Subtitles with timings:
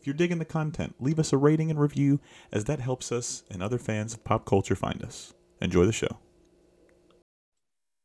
[0.00, 3.42] If you're digging the content, leave us a rating and review, as that helps us
[3.50, 5.34] and other fans of pop culture find us.
[5.60, 6.16] Enjoy the show.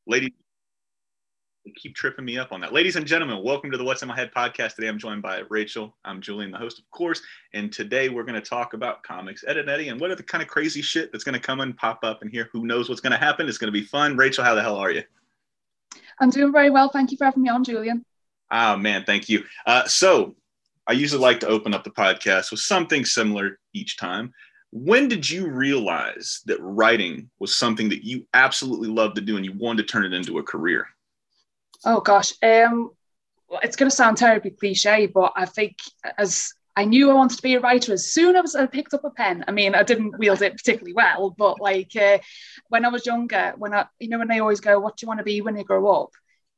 [0.05, 0.31] Ladies,
[1.63, 2.73] they keep tripping me up on that.
[2.73, 4.75] Ladies and gentlemen, welcome to the What's in My Head podcast.
[4.75, 5.95] Today I'm joined by Rachel.
[6.03, 7.21] I'm Julian, the host, of course.
[7.53, 10.23] And today we're going to talk about comics, Ed and Eddy, and what are the
[10.23, 12.49] kind of crazy shit that's going to come and pop up in here.
[12.51, 13.47] Who knows what's going to happen?
[13.47, 14.17] It's going to be fun.
[14.17, 15.03] Rachel, how the hell are you?
[16.19, 16.89] I'm doing very well.
[16.89, 18.03] Thank you for having me on, Julian.
[18.51, 19.05] Oh, man.
[19.05, 19.45] Thank you.
[19.65, 20.35] Uh, so,
[20.87, 24.33] I usually like to open up the podcast with something similar each time.
[24.71, 29.45] When did you realize that writing was something that you absolutely loved to do and
[29.45, 30.87] you wanted to turn it into a career?
[31.85, 32.91] Oh gosh, um,
[33.63, 35.77] it's going to sound terribly cliche, but I think
[36.17, 39.05] as I knew I wanted to be a writer as soon as I picked up
[39.05, 39.45] a pen.
[39.47, 42.17] I mean, I didn't wield it particularly well, but like uh,
[42.67, 45.07] when I was younger, when I, you know, when they always go, "What do you
[45.07, 46.09] want to be when you grow up?"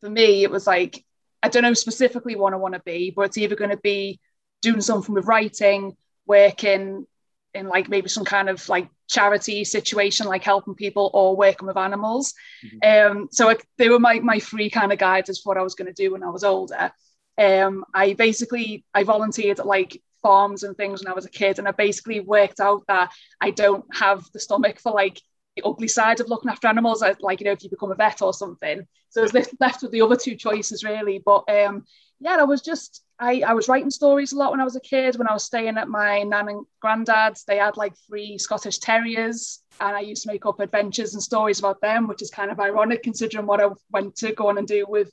[0.02, 1.06] For me, it was like
[1.44, 4.20] I don't know specifically what I want to be, but it's either going to be
[4.62, 7.06] doing something with writing, working
[7.54, 11.78] in like maybe some kind of like charity situation, like helping people or working with
[11.78, 12.34] animals.
[12.66, 13.18] Mm-hmm.
[13.18, 15.88] Um, so they were my, my three kind of guides as what I was going
[15.88, 16.92] to do when I was older.
[17.38, 21.60] Um, I basically, I volunteered at like farms and things when I was a kid.
[21.60, 25.22] And I basically worked out that I don't have the stomach for like
[25.58, 28.22] the ugly side of looking after animals, like, you know, if you become a vet
[28.22, 28.88] or something.
[29.10, 31.22] So I was left with the other two choices really.
[31.24, 31.86] But um,
[32.20, 34.82] yeah, I was just, I, I was writing stories a lot when I was a
[34.82, 35.18] kid.
[35.18, 39.64] When I was staying at my nan and granddad's, they had like three Scottish Terriers,
[39.80, 42.60] and I used to make up adventures and stories about them, which is kind of
[42.60, 45.12] ironic considering what I went to go on and do with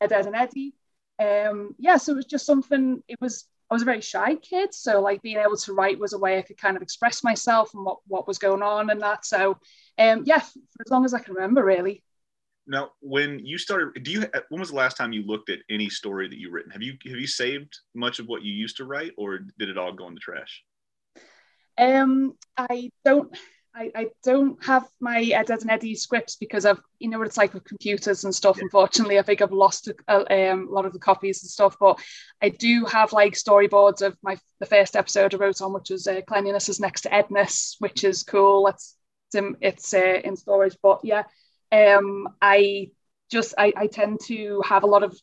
[0.00, 0.74] Ed, Edd n Eddy.
[1.18, 3.02] Um, yeah, so it was just something.
[3.08, 6.12] It was I was a very shy kid, so like being able to write was
[6.12, 9.00] a way I could kind of express myself and what what was going on and
[9.02, 9.26] that.
[9.26, 9.58] So,
[9.98, 12.04] um, yeah, for as long as I can remember, really.
[12.68, 14.26] Now, when you started, do you?
[14.48, 16.70] When was the last time you looked at any story that you've written?
[16.72, 19.78] Have you have you saved much of what you used to write, or did it
[19.78, 20.62] all go in the trash?
[21.78, 23.36] Um, I don't.
[23.76, 27.26] I, I don't have my Ed, Edd n Eddy scripts because I've, you know what
[27.26, 28.56] it's like with computers and stuff.
[28.56, 28.64] Yeah.
[28.64, 31.76] Unfortunately, I think I've lost a, um, a lot of the copies and stuff.
[31.78, 32.00] But
[32.40, 36.06] I do have like storyboards of my the first episode I wrote on, which was
[36.06, 38.66] uh, cleanliness is next to Edness, which is cool.
[38.68, 38.96] It's
[39.28, 40.76] it's in, it's, uh, in storage.
[40.82, 41.24] But yeah,
[41.70, 42.92] um, I
[43.30, 45.14] just I, I tend to have a lot of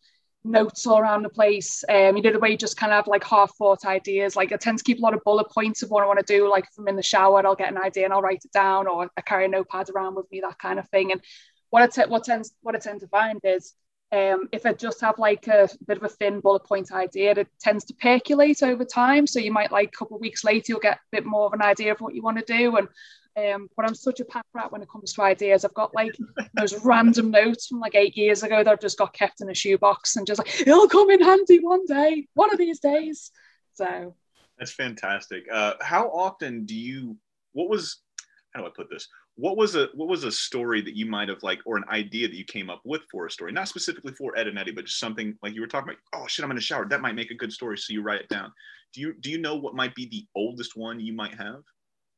[0.43, 1.83] notes all around the place.
[1.89, 4.35] Um, you know, the way you just kind of have like half thought ideas.
[4.35, 6.37] Like I tend to keep a lot of bullet points of what I want to
[6.37, 6.49] do.
[6.49, 8.87] Like if I'm in the shower, I'll get an idea and I'll write it down,
[8.87, 11.11] or I carry a notepad around with me, that kind of thing.
[11.11, 11.21] And
[11.69, 13.73] what I what tends what I tend to find is
[14.11, 17.47] um, if I just have like a bit of a thin bullet point idea, it
[17.59, 19.25] tends to percolate over time.
[19.25, 21.53] So you might like a couple of weeks later, you'll get a bit more of
[21.53, 22.75] an idea of what you want to do.
[22.75, 22.87] And
[23.35, 25.65] um, but I'm such a pack rat when it comes to ideas.
[25.65, 26.15] I've got like
[26.53, 29.55] those random notes from like eight years ago that I've just got kept in a
[29.55, 33.31] shoebox and just like it'll come in handy one day, one of these days.
[33.73, 34.15] So
[34.57, 35.45] that's fantastic.
[35.51, 37.17] Uh, how often do you?
[37.53, 38.01] What was?
[38.53, 39.07] How do I put this?
[39.35, 42.27] What was a what was a story that you might have like, or an idea
[42.27, 44.85] that you came up with for a story, not specifically for Ed and Eddy, but
[44.85, 46.23] just something like you were talking about.
[46.23, 46.87] Oh shit, I'm in the shower.
[46.87, 48.51] That might make a good story, so you write it down.
[48.93, 51.63] Do you do you know what might be the oldest one you might have?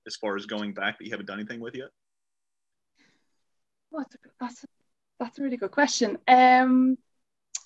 [0.08, 1.90] As far as going back that you haven't done anything with yet?
[3.92, 4.06] Well,
[4.40, 4.68] that's a,
[5.20, 6.18] that's a, really good question.
[6.28, 6.98] Um,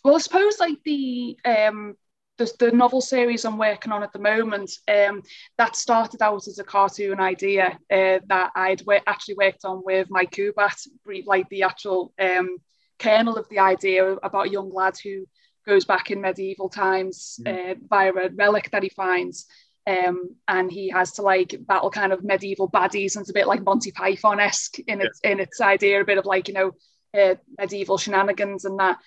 [0.03, 1.95] well, I suppose like the um,
[2.37, 5.21] the, the novel series I'm working on at the moment, um,
[5.57, 10.07] that started out as a cartoon idea uh, that I'd w- actually worked on with
[10.09, 10.87] Mike Kubat,
[11.25, 12.57] like the actual um,
[12.97, 15.25] kernel of the idea about a young lad who
[15.67, 17.71] goes back in medieval times mm.
[17.71, 19.45] uh, via a relic that he finds
[19.89, 23.47] um, and he has to like battle kind of medieval baddies and it's a bit
[23.47, 25.31] like Monty Python esque in its yeah.
[25.31, 26.71] in its idea, a bit of like you know
[27.19, 28.99] uh, medieval shenanigans and that.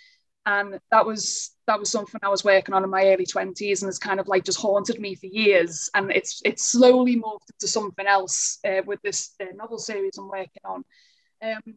[0.45, 3.89] And that was that was something I was working on in my early twenties, and
[3.89, 5.89] it's kind of like just haunted me for years.
[5.95, 10.29] And it's it's slowly moved into something else uh, with this uh, novel series I'm
[10.29, 10.85] working on.
[11.41, 11.77] Um,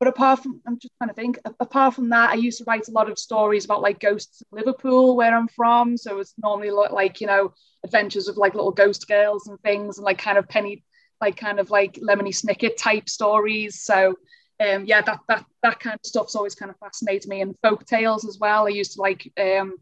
[0.00, 2.88] but apart from, I'm just trying to think, apart from that, I used to write
[2.88, 5.98] a lot of stories about like ghosts of Liverpool, where I'm from.
[5.98, 7.52] So it's normally like, you know,
[7.84, 10.82] adventures of like little ghost girls and things and like kind of penny,
[11.20, 13.82] like kind of like Lemony Snicket type stories.
[13.82, 14.14] So
[14.58, 17.84] um, yeah, that, that, that kind of stuff's always kind of fascinated me and folk
[17.84, 18.66] tales as well.
[18.66, 19.76] I used to like um,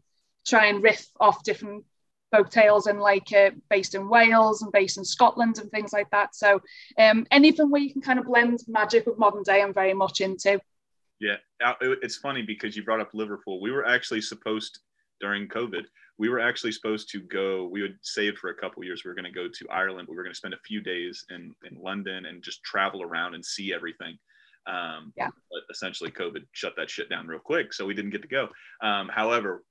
[0.45, 1.85] try and riff off different
[2.31, 6.09] folk tales and like uh, based in Wales and based in Scotland and things like
[6.11, 6.35] that.
[6.35, 6.61] So
[6.97, 10.21] um, anything where you can kind of blend magic with modern day, I'm very much
[10.21, 10.59] into.
[11.19, 11.35] Yeah,
[11.81, 13.59] it's funny because you brought up Liverpool.
[13.59, 14.79] We were actually supposed
[15.19, 15.83] during COVID.
[16.17, 17.67] We were actually supposed to go.
[17.67, 19.03] We would save for a couple years.
[19.03, 20.07] We were going to go to Ireland.
[20.09, 23.35] We were going to spend a few days in in London and just travel around
[23.35, 24.17] and see everything.
[24.67, 25.29] Um, yeah.
[25.51, 28.49] But essentially, COVID shut that shit down real quick, so we didn't get to go.
[28.81, 29.63] Um, however,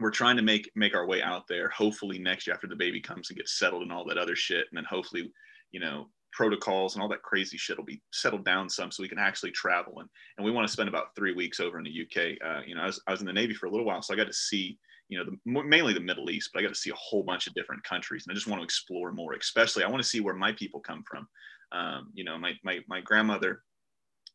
[0.00, 1.68] we're trying to make make our way out there.
[1.70, 4.66] Hopefully next year, after the baby comes and gets settled and all that other shit,
[4.70, 5.30] and then hopefully,
[5.72, 9.08] you know, protocols and all that crazy shit will be settled down some, so we
[9.08, 9.98] can actually travel.
[9.98, 12.36] And and we want to spend about three weeks over in the UK.
[12.44, 14.14] Uh, you know, I was I was in the Navy for a little while, so
[14.14, 14.78] I got to see
[15.08, 17.46] you know the, mainly the Middle East, but I got to see a whole bunch
[17.46, 19.34] of different countries, and I just want to explore more.
[19.34, 21.26] Especially, I want to see where my people come from.
[21.72, 23.62] Um, you know, my my my grandmother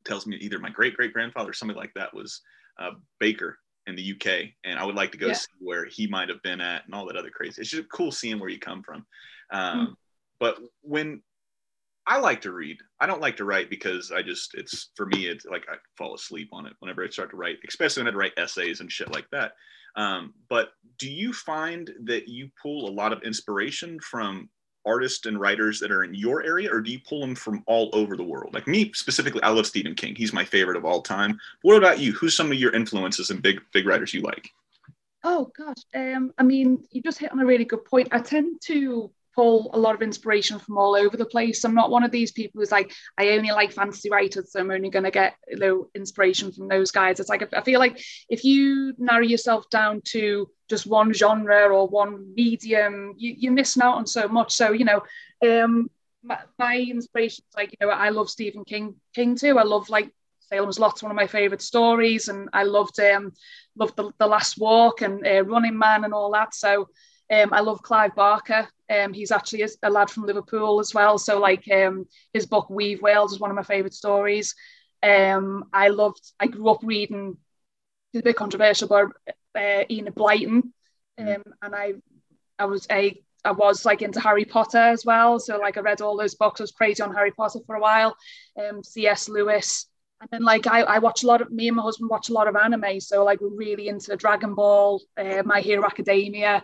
[0.04, 2.42] tells me either my great great grandfather or somebody like that was
[2.80, 2.90] a
[3.20, 3.58] Baker
[3.88, 5.34] in the UK, and I would like to go yeah.
[5.34, 7.62] see where he might have been at and all that other crazy.
[7.62, 9.06] It's just cool seeing where you come from.
[9.52, 9.94] Um, mm.
[10.40, 11.22] But when
[12.06, 15.28] I like to read, I don't like to write because I just it's for me
[15.28, 18.18] it's like I fall asleep on it whenever I start to write, especially when I
[18.18, 19.54] write essays and shit like that.
[19.96, 24.50] Um, but do you find that you pull a lot of inspiration from
[24.86, 27.90] artists and writers that are in your area, or do you pull them from all
[27.94, 28.54] over the world?
[28.54, 30.16] Like me specifically, I love Stephen King.
[30.16, 31.40] He's my favorite of all time.
[31.62, 32.14] What about you?
[32.14, 34.50] Who's some of your influences and big big writers you like?
[35.24, 38.10] Oh gosh, um, I mean, you just hit on a really good point.
[38.12, 41.64] I tend to pull a lot of inspiration from all over the place.
[41.64, 44.72] I'm not one of these people who's like, I only like fantasy writers, so I'm
[44.72, 47.20] only going to get you know inspiration from those guys.
[47.20, 51.88] It's like I feel like if you narrow yourself down to just one genre or
[51.88, 54.54] one medium, you, you're missing out on so much.
[54.54, 55.02] So you know,
[55.48, 55.90] um,
[56.24, 57.10] my, my is
[57.56, 59.58] like you know, I love Stephen King King too.
[59.58, 63.34] I love like Salem's Lot's one of my favorite stories, and I loved um
[63.76, 66.54] loved the, the Last Walk and uh, Running Man and all that.
[66.54, 66.90] So
[67.32, 68.68] um, I love Clive Barker.
[68.90, 71.18] Um, he's actually a, a, lad from Liverpool as well.
[71.18, 74.56] So like um, his book Weaveworld is one of my favourite stories.
[75.02, 76.32] Um, I loved.
[76.40, 77.38] I grew up reading.
[78.14, 79.08] It's a bit controversial, but
[79.56, 80.72] uh, Blyton,
[81.20, 81.36] mm.
[81.36, 81.94] um, and I,
[82.60, 83.20] I was a.
[83.46, 85.38] I was like into Harry Potter as well.
[85.38, 86.62] So like I read all those books.
[86.62, 88.16] I was crazy on Harry Potter for a while.
[88.58, 89.28] Um, C.S.
[89.28, 89.86] Lewis.
[90.22, 92.34] And then like I, I watch a lot of me and my husband watch a
[92.34, 93.02] lot of anime.
[93.02, 96.64] So like we're really into Dragon Ball, uh, My Hero Academia,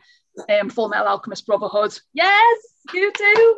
[0.49, 1.97] um, Full Metal Alchemist Brotherhood.
[2.13, 2.57] Yes,
[2.93, 3.57] you too.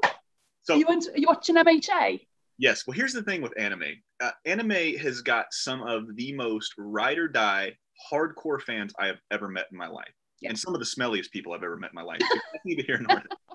[0.63, 2.22] So you, are you watching MHA?
[2.57, 2.86] Yes.
[2.86, 3.83] Well, here's the thing with anime.
[4.22, 7.75] Uh, anime has got some of the most ride or die
[8.12, 10.50] hardcore fans I have ever met in my life, yeah.
[10.50, 12.22] and some of the smelliest people I've ever met in my life.
[12.66, 13.36] an artist.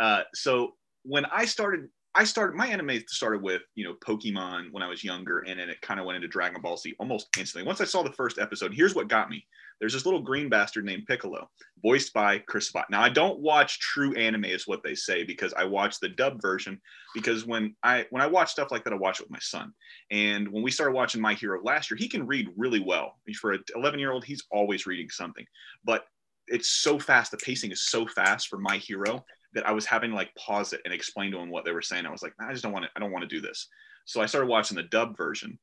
[0.00, 4.82] Uh, so when I started I started my anime started with you know Pokemon when
[4.82, 7.66] I was younger, and then it kind of went into Dragon Ball Z almost instantly.
[7.66, 9.44] Once I saw the first episode, here's what got me:
[9.80, 11.48] there's this little green bastard named Piccolo,
[11.82, 12.90] voiced by Chris Sabat.
[12.90, 16.40] Now I don't watch true anime, is what they say, because I watch the dub
[16.42, 16.80] version.
[17.14, 19.72] Because when I when I watch stuff like that, I watch it with my son.
[20.10, 23.18] And when we started watching My Hero last year, he can read really well.
[23.40, 25.46] For an 11 year old, he's always reading something,
[25.84, 26.04] but
[26.48, 27.30] it's so fast.
[27.30, 30.72] The pacing is so fast for My Hero that I was having to like pause
[30.72, 32.06] it and explain to him what they were saying.
[32.06, 33.68] I was like, I just don't want to, I don't want to do this.
[34.04, 35.58] So I started watching the dub version.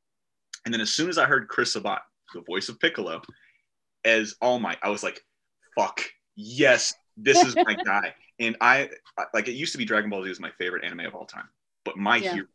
[0.66, 2.02] And then as soon as I heard Chris Sabat,
[2.34, 3.22] the voice of Piccolo,
[4.06, 5.22] as All Might, I was like,
[5.78, 6.02] fuck,
[6.36, 8.14] yes, this is my guy.
[8.40, 8.90] And I
[9.34, 11.48] like it used to be Dragon Ball Z was my favorite anime of all time.
[11.84, 12.34] But my yeah.
[12.34, 12.48] hero,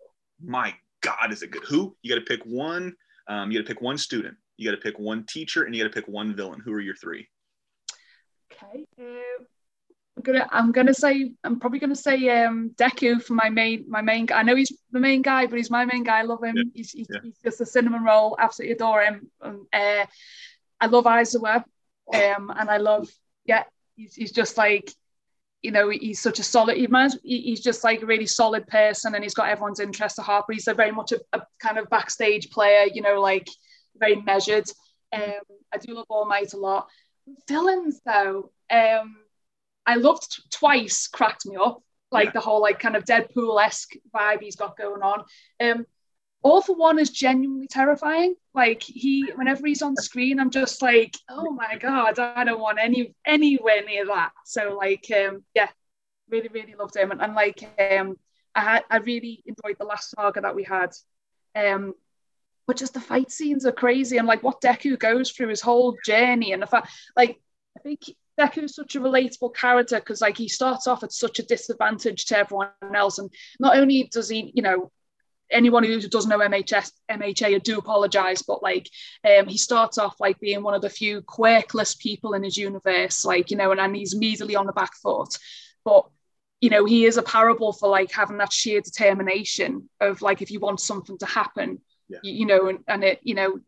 [0.43, 1.65] my God, is it good?
[1.65, 1.97] Who?
[2.03, 2.95] You got to pick one.
[3.29, 4.37] Um, you got to pick one student.
[4.57, 6.61] You got to pick one teacher, and you got to pick one villain.
[6.63, 7.29] Who are your three?
[8.53, 8.85] Okay.
[9.01, 9.45] Uh,
[10.17, 14.03] I'm gonna I'm gonna say I'm probably gonna say um Deku for my main my
[14.03, 14.41] main guy.
[14.41, 16.19] I know he's the main guy, but he's my main guy.
[16.19, 16.57] I love him.
[16.57, 16.65] Yeah.
[16.75, 17.21] He's, he's, yeah.
[17.23, 18.37] he's, just a cinnamon roll.
[18.39, 19.31] Absolutely adore him.
[19.41, 20.05] Um, uh,
[20.81, 21.65] I love Aizawa,
[22.15, 23.09] um, and I love
[23.45, 23.65] yeah.
[23.97, 24.93] He's, he's just like
[25.63, 26.77] you know he's such a solid.
[26.77, 26.89] He
[27.23, 30.47] he's just like a really solid person, and he's got everyone's interest at heart.
[30.49, 32.87] But he's a very much a, a kind of backstage player.
[32.93, 33.49] You know, like
[33.99, 34.71] very measured.
[35.13, 35.41] Um,
[35.73, 36.89] I do love All Might a lot.
[37.49, 38.51] Villains though.
[38.71, 39.17] Um,
[39.87, 42.33] I loved Twice cracked me up, like yeah.
[42.33, 45.25] the whole like kind of Deadpool esque vibe he's got going on.
[45.61, 45.87] Um,
[46.43, 48.35] all for one is genuinely terrifying.
[48.55, 52.79] Like he, whenever he's on screen, I'm just like, oh my god, I don't want
[52.81, 54.33] any anywhere near that.
[54.45, 55.69] So like, um, yeah,
[56.29, 58.17] really, really loved him, and, and like, um,
[58.55, 60.91] I had, I really enjoyed the last saga that we had.
[61.55, 61.95] Um,
[62.67, 65.97] but just the fight scenes are crazy, and like what Deku goes through his whole
[66.05, 67.41] journey, and the fact, like,
[67.77, 68.01] I think
[68.39, 72.27] Deku is such a relatable character because like he starts off at such a disadvantage
[72.27, 74.91] to everyone else, and not only does he, you know,
[75.51, 78.89] anyone who doesn't know MHS, MHA, I do apologize, but like
[79.25, 83.25] um, he starts off like being one of the few quirkless people in his universe,
[83.25, 85.37] like, you know, and, and he's immediately on the back foot.
[85.85, 86.07] But,
[86.61, 90.51] you know, he is a parable for like having that sheer determination of like, if
[90.51, 92.19] you want something to happen, yeah.
[92.23, 93.61] you, you, know, and, and it, you know,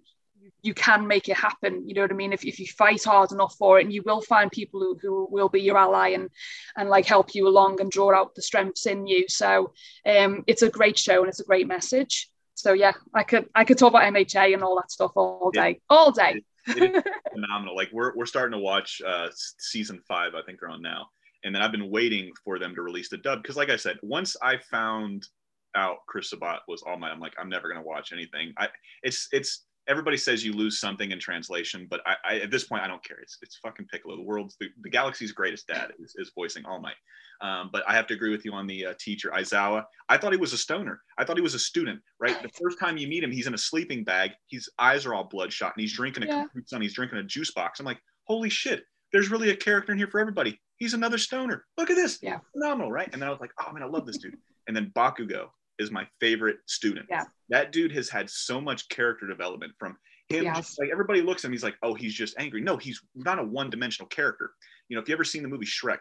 [0.62, 1.88] you can make it happen.
[1.88, 2.32] You know what I mean?
[2.32, 5.28] If, if you fight hard enough for it, and you will find people who, who
[5.30, 6.30] will be your ally and
[6.76, 9.26] and like help you along and draw out the strengths in you.
[9.28, 9.72] So
[10.06, 12.30] um, it's a great show and it's a great message.
[12.54, 15.80] So yeah, I could I could talk about MHA and all that stuff all day,
[15.90, 16.42] all day.
[16.66, 17.74] phenomenal.
[17.74, 19.28] Like we're we're starting to watch uh,
[19.58, 20.34] season five.
[20.34, 21.08] I think they're on now,
[21.44, 23.96] and then I've been waiting for them to release the dub because, like I said,
[24.02, 25.26] once I found
[25.74, 28.52] out Chris Sabat was All Might, I'm like, I'm never gonna watch anything.
[28.56, 28.68] I
[29.02, 32.82] it's it's everybody says you lose something in translation, but I, I, at this point
[32.82, 33.18] I don't care.
[33.20, 34.16] It's it's fucking Piccolo.
[34.16, 36.94] The world's the, the galaxy's greatest dad is, is voicing All Might.
[37.40, 39.84] Um, but I have to agree with you on the uh, teacher Aizawa.
[40.08, 41.00] I thought he was a stoner.
[41.18, 42.00] I thought he was a student.
[42.20, 44.30] Right, the first time you meet him, he's in a sleeping bag.
[44.48, 46.44] His eyes are all bloodshot, and he's drinking a yeah.
[46.66, 46.82] Sun.
[46.82, 47.80] He's drinking a juice box.
[47.80, 48.84] I'm like, holy shit!
[49.12, 50.60] There's really a character in here for everybody.
[50.76, 51.64] He's another stoner.
[51.76, 52.18] Look at this.
[52.22, 52.38] Yeah.
[52.52, 53.08] Phenomenal, right?
[53.12, 54.36] And then I was like, oh man, I love this dude.
[54.66, 55.48] And then Bakugo
[55.78, 57.06] is my favorite student.
[57.08, 57.24] Yeah.
[57.48, 59.96] That dude has had so much character development from
[60.28, 60.56] him yes.
[60.56, 63.38] just, like everybody looks at him he's like oh he's just angry no he's not
[63.38, 64.52] a one-dimensional character
[64.88, 65.98] you know if you ever seen the movie shrek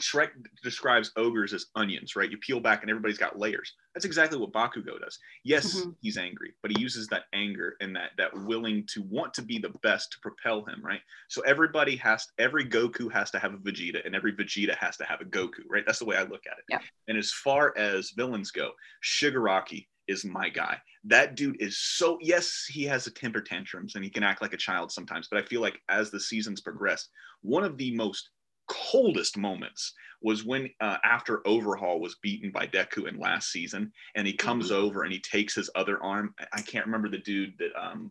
[0.00, 0.30] Shrek
[0.62, 2.30] describes ogres as onions, right?
[2.30, 3.72] You peel back and everybody's got layers.
[3.94, 5.18] That's exactly what Bakugo does.
[5.44, 5.90] Yes, mm-hmm.
[6.00, 9.58] he's angry, but he uses that anger and that that willing to want to be
[9.58, 11.00] the best to propel him, right?
[11.28, 15.04] So everybody has every Goku has to have a Vegeta and every Vegeta has to
[15.04, 15.84] have a Goku, right?
[15.86, 16.64] That's the way I look at it.
[16.68, 16.80] Yeah.
[17.08, 18.72] And as far as villains go,
[19.04, 20.78] Shigaraki is my guy.
[21.04, 24.52] That dude is so yes, he has a temper tantrums and he can act like
[24.52, 27.08] a child sometimes, but I feel like as the seasons progress,
[27.42, 28.30] one of the most
[28.68, 29.92] coldest moments
[30.22, 34.70] was when uh, after Overhaul was beaten by Deku in last season, and he comes
[34.70, 34.84] mm-hmm.
[34.84, 36.34] over and he takes his other arm.
[36.52, 38.10] I can't remember the dude that um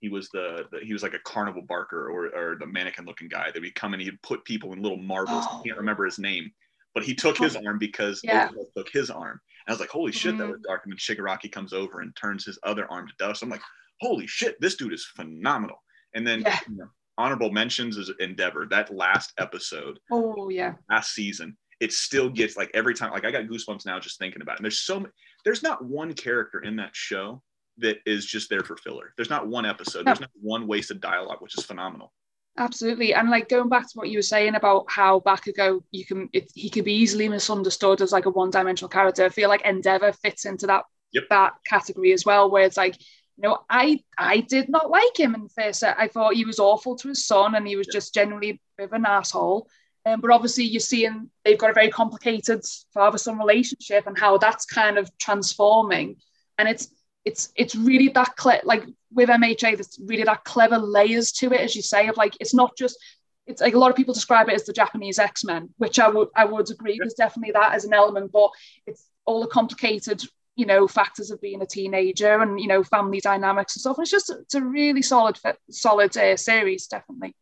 [0.00, 3.28] he was the, the he was like a carnival barker or, or the mannequin looking
[3.28, 5.44] guy that would come and he'd put people in little marbles.
[5.48, 5.60] Oh.
[5.60, 6.50] I can't remember his name,
[6.94, 8.48] but he took his arm because yeah.
[8.76, 9.40] took his arm.
[9.66, 10.40] And I was like, holy shit, mm-hmm.
[10.40, 10.82] that was dark.
[10.84, 13.42] And then Shigaraki comes over and turns his other arm to dust.
[13.42, 13.62] I'm like,
[14.00, 15.82] holy shit, this dude is phenomenal.
[16.14, 16.58] And then yeah.
[16.68, 16.88] you know,
[17.18, 18.66] honorable mentions is Endeavor.
[18.70, 19.98] That last episode.
[20.10, 20.74] Oh yeah.
[20.88, 23.10] Last season, it still gets like every time.
[23.10, 24.58] Like I got goosebumps now just thinking about it.
[24.60, 25.04] And there's so
[25.44, 27.42] there's not one character in that show
[27.78, 29.12] that is just there for filler.
[29.16, 30.06] There's not one episode.
[30.06, 32.12] There's not one wasted dialogue, which is phenomenal.
[32.56, 36.04] Absolutely, and like going back to what you were saying about how back Bakugo, you
[36.04, 39.24] can it, he could be easily misunderstood as like a one-dimensional character.
[39.24, 41.24] I feel like Endeavor fits into that yep.
[41.30, 42.96] that category as well, where it's like
[43.38, 45.96] you know, I I did not like him in the first set.
[45.98, 48.84] I thought he was awful to his son and he was just generally a bit
[48.86, 49.68] of an asshole.
[50.04, 54.64] Um, but obviously, you're seeing they've got a very complicated father-son relationship and how that's
[54.64, 56.16] kind of transforming.
[56.58, 56.88] And it's
[57.24, 61.60] it's it's really that cle- like with MHA, there's really that clever layers to it,
[61.60, 62.98] as you say, of like it's not just
[63.46, 66.28] it's like a lot of people describe it as the Japanese X-Men, which I would
[66.34, 66.98] I would agree.
[66.98, 68.50] There's definitely that as an element, but
[68.86, 70.22] it's all the complicated
[70.58, 73.96] you know factors of being a teenager and you know family dynamics and stuff.
[73.96, 75.38] And it's just it's a really solid
[75.70, 77.34] solid uh, series, definitely.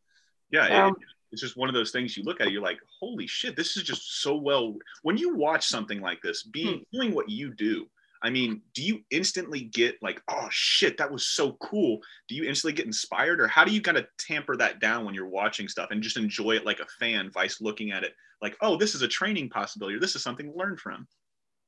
[0.52, 2.52] Yeah, um, it, it's just one of those things you look at.
[2.52, 4.76] You're like, holy shit, this is just so well.
[5.02, 6.96] When you watch something like this, being hmm.
[6.96, 7.86] doing what you do.
[8.22, 12.00] I mean, do you instantly get like, oh shit, that was so cool?
[12.28, 15.14] Do you instantly get inspired, or how do you kind of tamper that down when
[15.14, 18.56] you're watching stuff and just enjoy it like a fan, vice looking at it like,
[18.60, 21.06] oh, this is a training possibility, or this is something to learn from?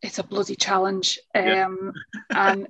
[0.03, 1.19] It's a bloody challenge.
[1.35, 1.69] Um, yeah.
[2.31, 2.69] and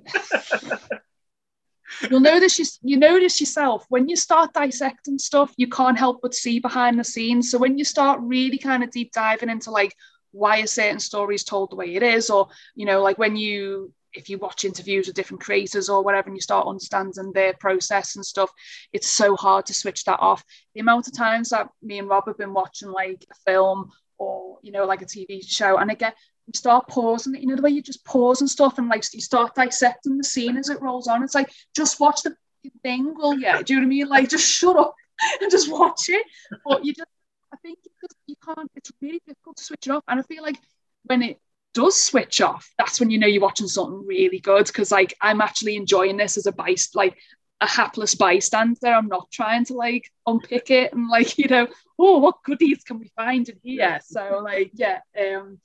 [2.09, 6.33] you'll notice you, you notice yourself when you start dissecting stuff, you can't help but
[6.33, 7.51] see behind the scenes.
[7.51, 9.93] So when you start really kind of deep diving into like
[10.31, 13.35] why a certain story is told the way it is, or you know, like when
[13.35, 17.53] you if you watch interviews with different creators or whatever and you start understanding their
[17.53, 18.51] process and stuff,
[18.91, 20.43] it's so hard to switch that off.
[20.73, 24.57] The amount of times that me and Rob have been watching like a film or
[24.61, 26.11] you know like a TV show and again
[26.49, 29.21] you start pausing you know the way you just pause and stuff and like you
[29.21, 31.23] start dissecting the scene as it rolls on.
[31.23, 32.35] It's like just watch the
[32.83, 34.09] thing well yeah do you know what I mean?
[34.09, 34.95] Like just shut up
[35.41, 36.25] and just watch it.
[36.65, 37.09] But you just
[37.53, 37.79] I think
[38.27, 40.03] you, can't it's really difficult to switch it off.
[40.07, 40.59] And I feel like
[41.03, 41.39] when it
[41.75, 45.39] does switch off that's when you know you're watching something really good because like I'm
[45.39, 47.15] actually enjoying this as a bias like
[47.61, 48.87] a hapless bystander.
[48.87, 52.99] I'm not trying to like unpick it and like, you know, oh, what goodies can
[52.99, 53.99] we find in here?
[54.03, 55.59] So like, yeah, um,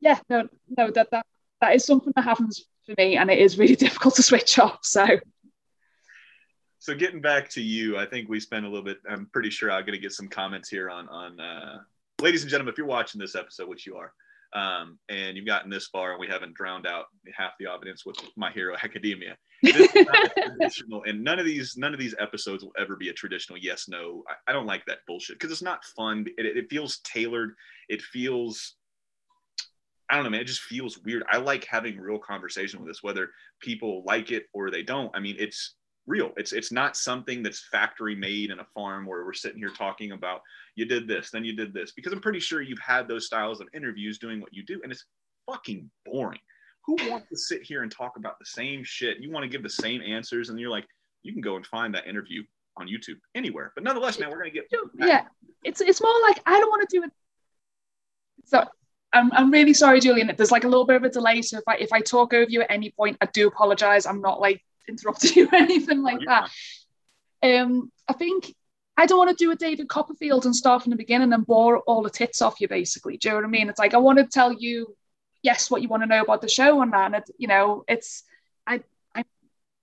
[0.00, 1.26] yeah, no, no, that that
[1.60, 4.80] that is something that happens for me, and it is really difficult to switch off.
[4.82, 5.06] So.
[6.82, 9.00] So getting back to you, I think we spent a little bit.
[9.06, 11.38] I'm pretty sure I'm going to get some comments here on on.
[11.38, 11.78] Uh,
[12.22, 14.14] ladies and gentlemen, if you're watching this episode, which you are,
[14.54, 18.16] Um, and you've gotten this far, and we haven't drowned out half the audience with
[18.34, 19.36] My Hero Academia.
[19.62, 23.86] traditional, and none of these none of these episodes will ever be a traditional yes
[23.86, 24.24] no.
[24.26, 26.24] I, I don't like that bullshit because it's not fun.
[26.38, 27.54] It, it feels tailored.
[27.90, 28.76] It feels
[30.10, 30.40] I don't know, man.
[30.40, 31.22] It just feels weird.
[31.30, 35.14] I like having real conversation with this, whether people like it or they don't.
[35.14, 35.74] I mean, it's
[36.06, 36.32] real.
[36.36, 40.12] It's it's not something that's factory made in a farm where we're sitting here talking
[40.12, 40.40] about
[40.74, 41.92] you did this, then you did this.
[41.92, 44.90] Because I'm pretty sure you've had those styles of interviews doing what you do, and
[44.90, 45.04] it's
[45.48, 46.40] fucking boring.
[46.86, 49.18] Who wants to sit here and talk about the same shit?
[49.20, 50.86] You want to give the same answers, and you're like,
[51.22, 52.42] you can go and find that interview
[52.76, 53.72] on YouTube anywhere.
[53.74, 54.64] But nonetheless, man, we're gonna get
[54.98, 55.26] yeah.
[55.62, 57.10] It's it's more like I don't want to do it.
[58.44, 58.64] So
[59.12, 60.32] I'm, I'm really sorry, Julian.
[60.36, 61.42] There's like a little bit of a delay.
[61.42, 64.06] So if I if I talk over you at any point, I do apologize.
[64.06, 66.50] I'm not like interrupting you or anything like that.
[67.42, 68.54] Um, I think
[68.96, 71.78] I don't want to do a David Copperfield and start from the beginning and bore
[71.78, 73.16] all the tits off you, basically.
[73.16, 73.68] Do you know what I mean?
[73.68, 74.94] It's like I want to tell you,
[75.42, 77.06] yes, what you want to know about the show and that.
[77.06, 78.22] And it, you know, it's
[78.66, 78.80] I
[79.14, 79.24] I'm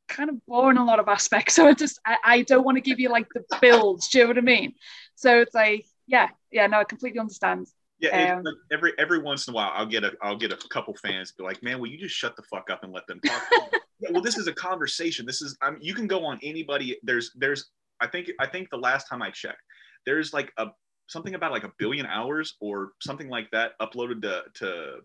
[0.07, 1.55] kind of boring a lot of aspects.
[1.55, 4.07] So I just I, I don't want to give you like the builds.
[4.09, 4.75] Do you know what I mean?
[5.15, 7.67] So it's like, yeah, yeah, no, I completely understand.
[7.99, 10.57] Yeah, um, like every every once in a while, I'll get a I'll get a
[10.69, 13.19] couple fans be like, "Man, will you just shut the fuck up and let them
[13.21, 13.43] talk?"
[13.99, 15.25] yeah, well, this is a conversation.
[15.25, 16.99] This is I mean, you can go on anybody.
[17.01, 19.63] There's there's I think I think the last time I checked,
[20.05, 20.67] there's like a
[21.07, 24.97] something about like a billion hours or something like that uploaded to to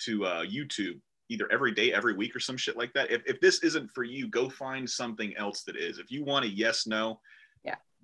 [0.00, 1.00] to uh, YouTube
[1.30, 3.10] either every day, every week, or some shit like that.
[3.10, 5.98] If if this isn't for you, go find something else that is.
[5.98, 7.20] If you want a yes no,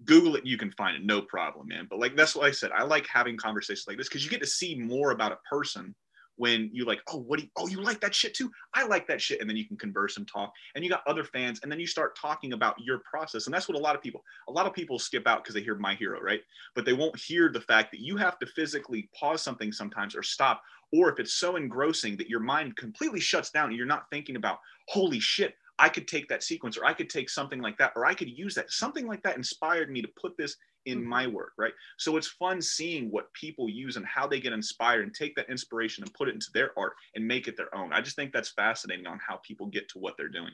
[0.05, 1.87] Google it, you can find it, no problem, man.
[1.89, 2.71] But like that's what I said.
[2.73, 5.95] I like having conversations like this because you get to see more about a person
[6.41, 8.51] when you like, oh, what do you, oh, you like that shit too?
[8.73, 9.43] I like that shit.
[9.43, 10.51] And then you can converse and talk.
[10.75, 13.47] And you got other fans, and then you start talking about your process.
[13.47, 15.61] And that's what a lot of people, a lot of people skip out because they
[15.61, 16.41] hear my hero, right?
[16.75, 20.23] But they won't hear the fact that you have to physically pause something sometimes or
[20.23, 20.63] stop.
[20.95, 24.37] Or if it's so engrossing that your mind completely shuts down and you're not thinking
[24.37, 27.93] about, holy shit, I could take that sequence or I could take something like that
[27.97, 28.71] or I could use that.
[28.71, 31.09] Something like that inspired me to put this in mm-hmm.
[31.09, 31.73] my work, right?
[31.97, 35.49] So it's fun seeing what people use and how they get inspired and take that
[35.49, 37.95] inspiration and put it into their art and make it their own.
[37.95, 40.53] I just think that's fascinating on how people get to what they're doing.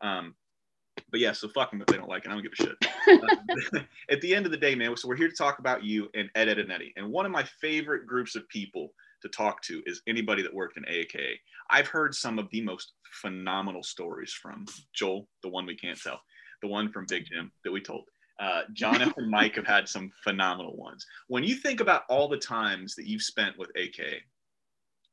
[0.00, 0.34] Um,
[1.10, 2.30] but yeah, so fuck them if they don't like it.
[2.30, 2.76] I don't give a shit.
[3.74, 6.08] uh, at the end of the day, man, so we're here to talk about you
[6.14, 6.92] and Ed, Edd, n Eddy.
[6.96, 8.92] And one of my favorite groups of people
[9.24, 11.40] to talk to is anybody that worked in AKA.
[11.70, 16.20] I've heard some of the most phenomenal stories from Joel, the one we can't tell,
[16.62, 18.04] the one from Big Jim that we told.
[18.38, 21.06] Uh, John and Mike have had some phenomenal ones.
[21.28, 24.20] When you think about all the times that you've spent with AKA,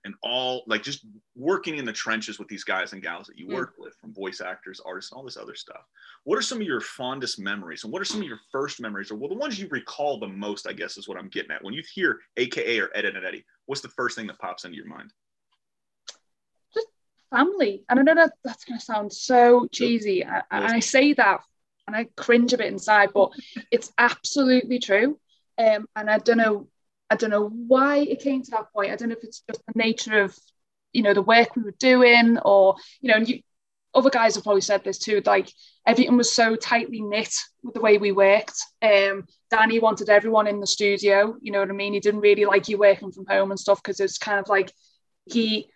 [0.04, 3.48] and all like just working in the trenches with these guys and gals that you
[3.48, 5.84] work with from voice actors artists and all this other stuff.
[6.24, 9.12] What are some of your fondest memories and what are some of your first memories
[9.12, 11.64] or well the ones you recall the most i guess is what i'm getting at.
[11.64, 14.78] When you hear aka or ed and eddie what's the first thing that pops into
[14.78, 15.12] your mind?
[16.74, 16.88] Just
[17.30, 17.84] family.
[17.90, 21.42] And i know that that's going to sound so cheesy and I, I say that
[21.88, 23.32] and i cringe a bit inside but
[23.72, 25.20] it's absolutely true.
[25.58, 26.68] Um, and i don't know
[27.12, 28.91] I don't know why it came to that point.
[28.91, 30.36] I don't know if it's just the nature of,
[30.93, 33.41] you know, the work we were doing or, you know, and you,
[33.93, 35.52] other guys have probably said this too, like
[35.86, 38.58] everything was so tightly knit with the way we worked.
[38.82, 41.91] Um, Danny wanted everyone in the studio, you know what I mean?
[41.91, 44.71] He didn't really like you working from home and stuff because it's kind of like
[45.26, 45.69] he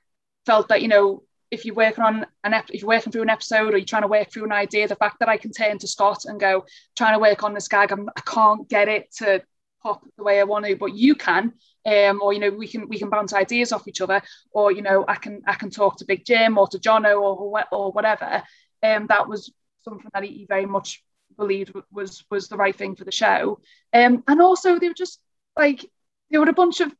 [0.45, 3.29] felt that, you know, if you're working on an ep- if you're working through an
[3.29, 5.77] episode or you're trying to work through an idea, the fact that I can turn
[5.79, 6.65] to Scott and go,
[6.97, 9.43] trying to work on this gag, I'm, I can't get it to
[9.85, 11.53] pop the way I want to, but you can.
[11.85, 14.21] Um, or you know, we can we can bounce ideas off each other,
[14.51, 17.63] or you know, I can I can talk to Big Jim or to Jono or
[17.71, 18.41] or whatever.
[18.81, 21.03] Um, that was something that he very much
[21.37, 23.59] believed was was the right thing for the show.
[23.93, 25.19] Um, and also they were just
[25.55, 25.85] like
[26.31, 26.91] they were a bunch of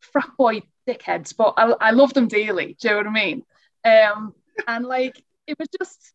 [0.00, 2.76] frat boy dickheads, but I, I love them dearly.
[2.78, 3.42] Do you know what I mean?
[3.84, 4.34] Um,
[4.68, 6.12] and like it was just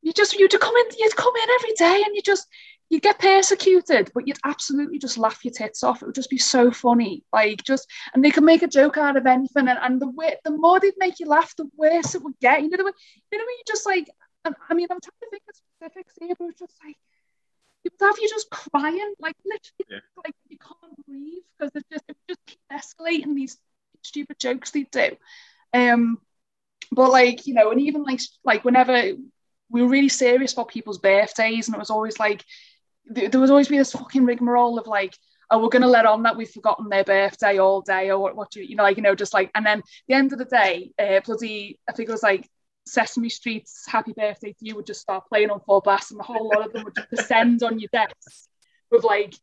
[0.00, 2.46] you just you'd come in you'd come in every day and you just
[2.90, 6.02] you'd get persecuted, but you'd absolutely just laugh your tits off.
[6.02, 7.24] It would just be so funny.
[7.32, 9.68] Like just and they could make a joke out of anything.
[9.68, 12.62] And, and the way the more they'd make you laugh, the worse it would get.
[12.62, 12.92] You know the way
[13.30, 14.08] you know when you just like
[14.44, 16.96] I mean I'm trying to think of specifics here, but it's just like
[17.84, 19.98] you would have you just crying, like literally yeah.
[20.24, 23.58] like you can't breathe because it just it just keep escalating these
[24.02, 25.16] stupid jokes they do.
[25.74, 26.18] Um
[26.90, 29.12] but like, you know, and even like like whenever
[29.70, 32.44] we were really serious about people's birthdays, and it was always like
[33.08, 35.16] there would always be this fucking rigmarole of like,
[35.50, 38.36] oh, we're going to let on that we've forgotten their birthday all day, or what,
[38.36, 40.44] what you, you know, like, you know, just like, and then the end of the
[40.44, 42.46] day, uh, bloody, I think it was like
[42.86, 46.24] Sesame Street's Happy Birthday to You would just start playing on full blast, and the
[46.24, 48.48] whole lot of them would just descend on your desk
[48.90, 49.34] with like,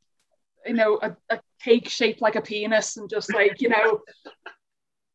[0.66, 4.02] you know, a, a cake shaped like a penis, and just like, you know,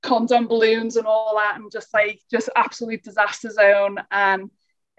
[0.02, 3.98] condom balloons and all that, and just like just absolute disaster zone.
[4.10, 4.50] And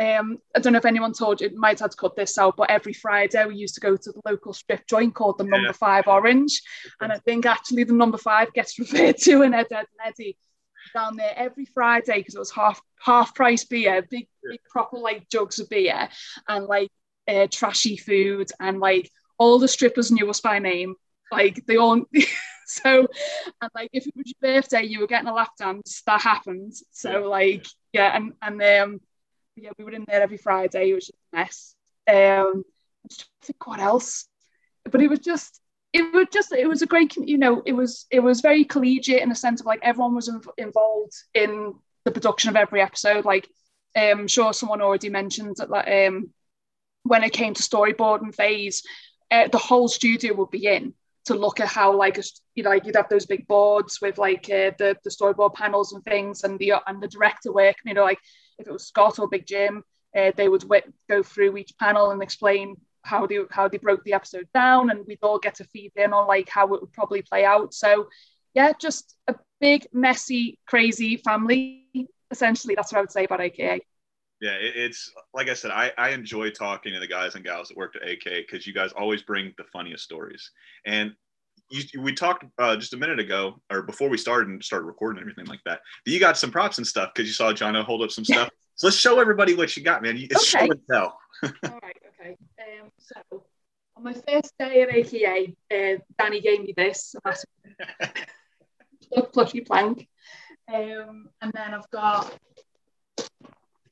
[0.01, 2.57] um, I don't know if anyone told you, it might have to cut this out,
[2.57, 5.73] but every Friday we used to go to the local strip joint called the Number
[5.73, 6.61] Five Orange,
[6.99, 10.37] and I think actually the Number Five gets referred to in Ed, Edd n Eddy
[10.95, 15.29] down there every Friday because it was half half price beer, big big proper like
[15.29, 16.09] jugs of beer,
[16.47, 16.89] and like
[17.27, 20.95] uh, trashy food, and like all the strippers knew us by name.
[21.31, 22.03] Like they all,
[22.65, 23.07] so
[23.61, 26.01] and like if it was your birthday, you were getting a lap dance.
[26.07, 26.73] That happened.
[26.91, 29.01] So like yeah, and and um
[29.55, 30.91] yeah, we were in there every Friday.
[30.91, 31.75] It was just a mess.
[32.07, 32.63] Um,
[33.03, 34.27] I'm just think what else,
[34.89, 35.61] but it was just
[35.93, 39.21] it was just it was a great you know it was it was very collegiate
[39.21, 41.73] in the sense of like everyone was inv- involved in
[42.05, 43.47] the production of every episode like
[43.95, 46.29] um, I'm sure someone already mentioned that like, um,
[47.03, 48.83] when it came to storyboarding phase
[49.31, 50.93] uh, the whole studio would be in
[51.25, 52.23] to look at how like a,
[52.55, 55.91] you know like you'd have those big boards with like uh, the the storyboard panels
[55.91, 58.19] and things and the and the director work you know like
[58.61, 59.83] if it was Scott or Big Jim
[60.15, 60.63] uh, they would
[61.09, 65.05] go through each panel and explain how they how they broke the episode down, and
[65.07, 67.73] we'd all get to feed in on like how it would probably play out.
[67.73, 68.07] So
[68.53, 72.09] yeah, just a big, messy, crazy family.
[72.29, 73.81] Essentially, that's what I would say about AKA.
[74.41, 77.77] Yeah, it's like I said, I, I enjoy talking to the guys and gals that
[77.77, 80.49] worked at AK because you guys always bring the funniest stories.
[80.85, 81.13] And
[81.71, 85.21] you, we talked uh, just a minute ago, or before we started and started recording
[85.21, 85.79] and everything like that.
[86.05, 88.49] But you got some props and stuff because you saw Jono hold up some stuff.
[88.75, 90.17] so let's show everybody what you got, man.
[90.17, 90.65] It's okay.
[90.65, 91.17] show and tell.
[91.43, 91.97] All right.
[92.19, 92.37] Okay.
[92.59, 93.43] Um, so
[93.95, 97.15] on my first day at AKA, uh, Danny gave me this
[99.33, 100.07] plushy plank.
[100.71, 102.33] Um, and then I've got.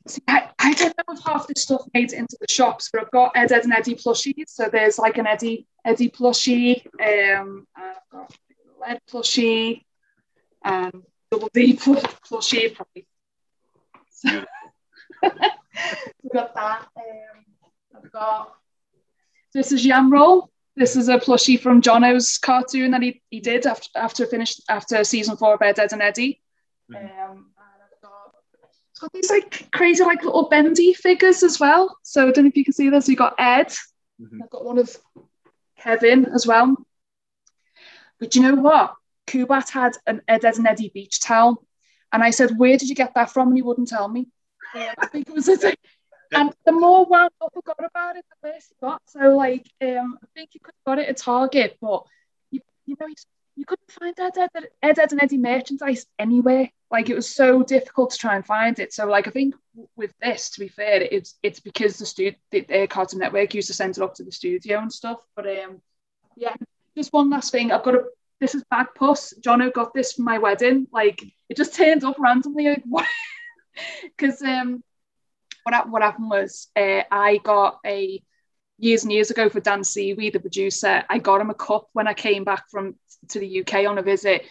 [0.10, 3.04] See, I, I don't know if half this stuff made it into the shops, but
[3.04, 4.48] I've got Ed, Edd n Eddy plushies.
[4.48, 6.84] So there's like an Eddy Eddy plushie.
[7.00, 8.36] Um, I've got
[8.88, 9.84] Ed plushie
[10.64, 13.06] and double D plushie probably.
[14.10, 14.30] So,
[15.24, 16.88] we've got that.
[16.98, 17.46] Um,
[17.96, 18.56] I've got
[19.54, 20.50] this is Yam Roll.
[20.76, 25.04] This is a plushie from Jono's cartoon that he, he did after after finished after
[25.04, 26.42] season four of Ed, Edd n Eddy.
[26.90, 27.06] Mm-hmm.
[27.06, 31.98] Um, and I've got, it's got these like crazy like little bendy figures as well.
[32.04, 33.08] So I don't know if you can see this.
[33.08, 33.68] You got Ed.
[34.22, 34.44] Mm-hmm.
[34.44, 34.96] I've got one of
[35.78, 36.76] Kevin as well.
[38.20, 38.96] But you know what?
[39.28, 41.64] Kubat had an Ed, Edd n Eddy beach towel,
[42.12, 44.28] and I said, "Where did you get that from?" And he wouldn't tell me.
[44.74, 45.74] I think it was a,
[46.32, 49.02] and the more wound up I got about it, the worse it got.
[49.06, 52.06] So like, um, I think you could have got it at Target, but
[52.52, 53.08] you, you know,
[53.60, 56.70] you couldn't find Ed, Ed, Ed, Ed and Eddy merchandise anywhere.
[56.90, 58.94] Like it was so difficult to try and find it.
[58.94, 59.54] So like, I think
[59.98, 63.68] with this, to be fair, it's it's because the studio, the, the Cartoon Network used
[63.68, 65.20] to send it up to the studio and stuff.
[65.36, 65.82] But um,
[66.38, 66.56] yeah,
[66.96, 67.74] just one last thing.
[67.74, 68.06] I've got a.
[68.40, 69.38] This is Bagpuss.
[69.42, 70.88] Jono got this for my wedding.
[70.94, 72.82] Like it just turned up randomly.
[72.90, 73.08] Like,
[74.04, 74.84] because um
[75.64, 78.22] what, what happened was uh, I got a
[78.80, 82.08] years and years ago for Dan Seaweed, the producer, I got him a cup when
[82.08, 82.96] I came back from
[83.30, 84.46] to the UK on a visit.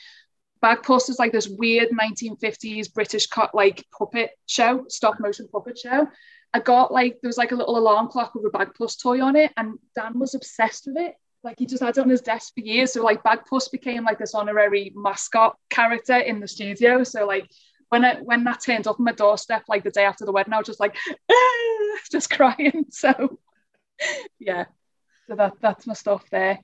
[0.62, 6.08] Bagpuss is like this weird 1950s British cut like puppet show, stop motion puppet show.
[6.52, 9.36] I got like there was like a little alarm clock with a Bagpuss toy on
[9.36, 11.14] it, and Dan was obsessed with it.
[11.44, 12.92] Like he just had it on his desk for years.
[12.92, 17.04] So like Bagpuss became like this honorary mascot character in the studio.
[17.04, 17.48] So like
[17.90, 20.52] when it when that turned up on my doorstep like the day after the wedding,
[20.52, 20.96] I was just like
[22.10, 22.86] just crying.
[22.90, 23.38] So
[24.38, 24.64] yeah,
[25.26, 26.58] so that that's my stuff there.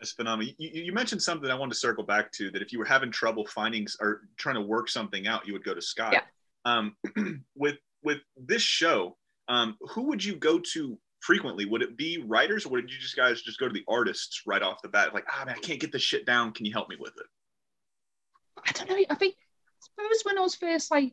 [0.00, 0.52] That's phenomenal.
[0.58, 3.10] You, you, mentioned something I wanted to circle back to that if you were having
[3.10, 6.12] trouble finding or trying to work something out, you would go to Scott.
[6.12, 6.20] Yeah.
[6.64, 6.96] Um,
[7.56, 9.16] with with this show,
[9.48, 11.64] um, who would you go to frequently?
[11.64, 14.62] Would it be writers, or would you just guys just go to the artists right
[14.62, 15.14] off the bat?
[15.14, 16.52] Like, ah, man, I can't get this shit down.
[16.52, 17.26] Can you help me with it?
[18.66, 19.04] I don't know.
[19.08, 21.12] I think I suppose when I was first like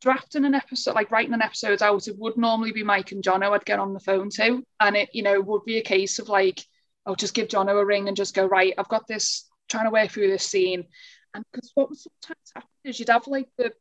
[0.00, 3.52] drafting an episode, like writing an episode out, it would normally be Mike and Jono
[3.52, 4.62] I'd get on the phone to.
[4.80, 6.62] And it, you know, would be a case of like,
[7.06, 9.90] I'll just give Jono a ring and just go, right, I've got this, trying to
[9.90, 10.84] work through this scene.
[11.34, 13.72] And because what would sometimes happen is you'd have like the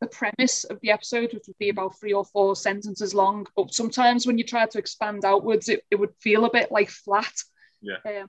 [0.00, 3.46] the premise of the episode, which would be about three or four sentences long.
[3.56, 6.88] But sometimes when you try to expand outwards, it, it would feel a bit like
[6.88, 7.32] flat.
[7.80, 7.96] Yeah.
[8.06, 8.28] Um,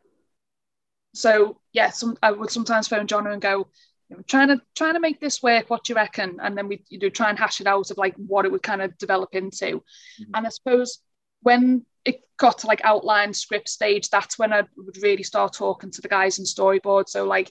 [1.14, 3.70] so yeah, some I would sometimes phone Jono and go,
[4.10, 6.38] you know, trying to trying to make this work what you reckon?
[6.42, 8.64] And then we you know try and hash it out of like what it would
[8.64, 9.66] kind of develop into.
[9.66, 10.36] Mm-hmm.
[10.36, 11.00] and i suppose
[11.42, 15.92] when it got to like outline script stage that's when i would really start talking
[15.92, 17.50] to the guys in storyboard so like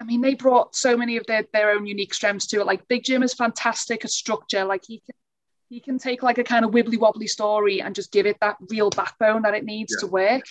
[0.00, 2.66] i mean they brought so many of their, their own unique strengths to it.
[2.66, 4.64] Like big jim is fantastic at structure.
[4.64, 5.14] Like he can
[5.68, 8.56] he can take like a kind of wibbly wobbly story and just give it that
[8.68, 10.00] real backbone that it needs yeah.
[10.00, 10.44] to work.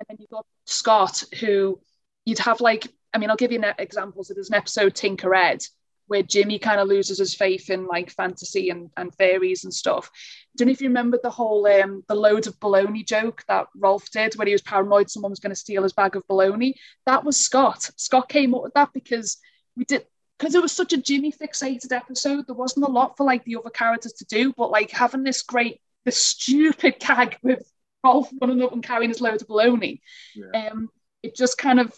[0.00, 1.78] And then you've got scott who
[2.24, 4.24] you'd have like I mean, I'll give you an example.
[4.24, 5.64] So there's an episode Tinker Ed
[6.06, 10.10] where Jimmy kind of loses his faith in like fantasy and, and fairies and stuff.
[10.56, 14.10] Don't know if you remember the whole um, the loads of baloney joke that Rolf
[14.10, 16.74] did when he was paranoid someone was going to steal his bag of baloney.
[17.06, 17.90] That was Scott.
[17.96, 19.38] Scott came up with that because
[19.76, 20.04] we did
[20.38, 22.46] because it was such a Jimmy fixated episode.
[22.46, 25.42] There wasn't a lot for like the other characters to do, but like having this
[25.42, 27.70] great, this stupid gag with
[28.04, 30.00] Rolf running up and carrying his load of baloney,
[30.34, 30.68] yeah.
[30.70, 30.90] um,
[31.22, 31.94] it just kind of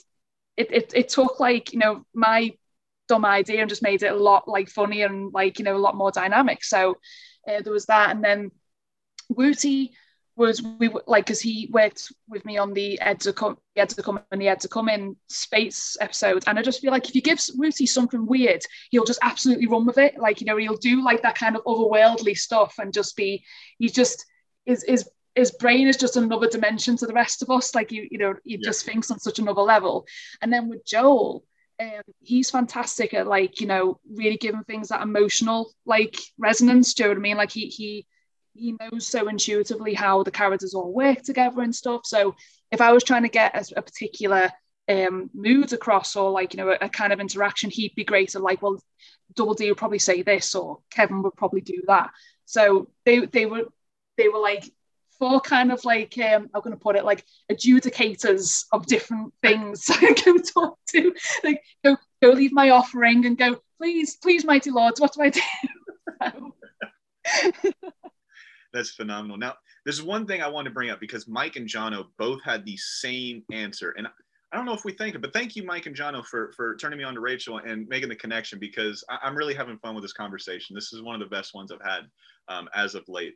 [0.56, 2.52] it, it it took like you know my
[3.08, 5.78] dumb idea and just made it a lot like funny and like you know a
[5.78, 6.64] lot more dynamic.
[6.64, 6.96] So
[7.48, 8.50] uh, there was that, and then
[9.28, 9.92] Wooty
[10.36, 14.02] was we like because he worked with me on the Ed to come, Ed to
[14.02, 17.14] come and the Ed to come in space episode, and I just feel like if
[17.14, 20.18] you give Wooty something weird, he'll just absolutely run with it.
[20.18, 23.44] Like you know, he'll do like that kind of otherworldly stuff and just be.
[23.78, 24.24] He's just
[24.64, 27.74] his his his brain is just another dimension to the rest of us.
[27.74, 28.64] Like you you know, he yeah.
[28.64, 30.06] just thinks on such another level.
[30.40, 31.44] And then with Joel,
[31.78, 36.94] um, he's fantastic at like you know really giving things that emotional like resonance.
[36.94, 37.36] Do you know what I mean?
[37.36, 38.06] Like he he
[38.54, 42.02] he knows so intuitively how the characters all work together and stuff.
[42.04, 42.34] So
[42.72, 44.50] if I was trying to get a, a particular
[44.88, 48.34] um, mood across or like you know a, a, kind of interaction, he'd be great
[48.34, 48.80] at like well,
[49.34, 52.08] Double D would probably say this or Kevin would probably do that.
[52.46, 53.64] So they they were
[54.16, 54.64] they were like
[55.18, 59.88] four kind of like um, I'm going to put it like adjudicators of different things
[59.90, 61.14] I can go talk to.
[61.44, 65.30] Like go go leave my offering and go please please mighty lords what do I
[65.30, 66.52] do?
[68.72, 69.38] That's phenomenal.
[69.38, 72.64] Now, there's one thing I want to bring up because Mike and Jono both had
[72.64, 74.06] the same answer, and
[74.52, 76.76] I don't know if we think it, but thank you, Mike and Jono, for for
[76.76, 79.94] turning me on to Rachel and making the connection because I, am really having fun
[79.94, 80.74] with this conversation.
[80.74, 82.02] This is one of the best ones I've had
[82.48, 83.34] um, as of late,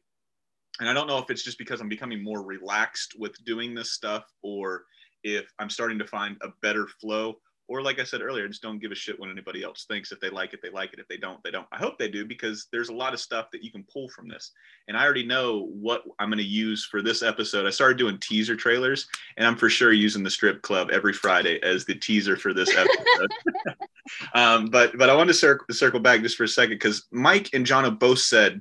[0.81, 3.93] and I don't know if it's just because I'm becoming more relaxed with doing this
[3.93, 4.85] stuff, or
[5.23, 7.37] if I'm starting to find a better flow
[7.71, 10.11] or like I said earlier, just don't give a shit what anybody else thinks.
[10.11, 10.99] If they like it, they like it.
[10.99, 11.69] If they don't, they don't.
[11.71, 14.29] I hope they do because there's a lot of stuff that you can pull from
[14.29, 14.51] this.
[14.89, 17.67] And I already know what I'm going to use for this episode.
[17.67, 21.61] I started doing teaser trailers, and I'm for sure using the strip club every Friday
[21.63, 23.31] as the teaser for this episode.
[24.35, 27.51] um, but but I want to cir- circle back just for a second because Mike
[27.55, 28.61] and John have both said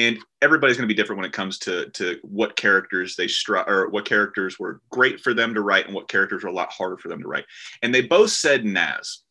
[0.00, 3.68] and everybody's going to be different when it comes to to what characters they struck
[3.68, 6.72] or what characters were great for them to write and what characters were a lot
[6.72, 7.44] harder for them to write
[7.82, 9.22] and they both said nazz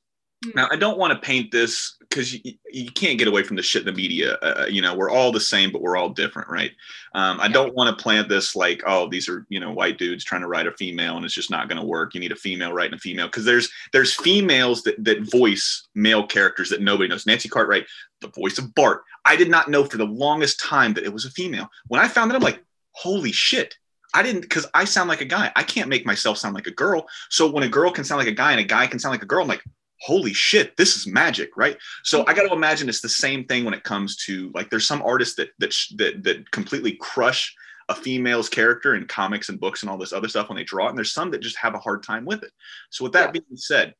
[0.46, 0.58] mm-hmm.
[0.58, 3.62] now i don't want to paint this because you, you can't get away from the
[3.62, 6.10] shit in the media uh, uh, you know we're all the same but we're all
[6.10, 6.72] different right
[7.14, 10.24] um, i don't want to plant this like oh these are you know white dudes
[10.24, 12.36] trying to write a female and it's just not going to work you need a
[12.36, 17.08] female writing a female because there's there's females that, that voice male characters that nobody
[17.08, 17.86] knows nancy cartwright
[18.22, 21.26] the voice of bart I did not know for the longest time that it was
[21.26, 21.70] a female.
[21.88, 23.76] When I found that, I'm like, holy shit.
[24.14, 25.52] I didn't because I sound like a guy.
[25.56, 27.06] I can't make myself sound like a girl.
[27.30, 29.22] So when a girl can sound like a guy and a guy can sound like
[29.22, 29.64] a girl, I'm like,
[30.02, 31.78] holy shit, this is magic, right?
[32.04, 32.36] So I mm-hmm.
[32.36, 35.36] got to imagine it's the same thing when it comes to like there's some artists
[35.36, 37.54] that that that that completely crush
[37.90, 40.86] a female's character in comics and books and all this other stuff when they draw
[40.86, 42.52] it, and there's some that just have a hard time with it.
[42.92, 43.42] So with that yeah.
[43.42, 43.96] being said,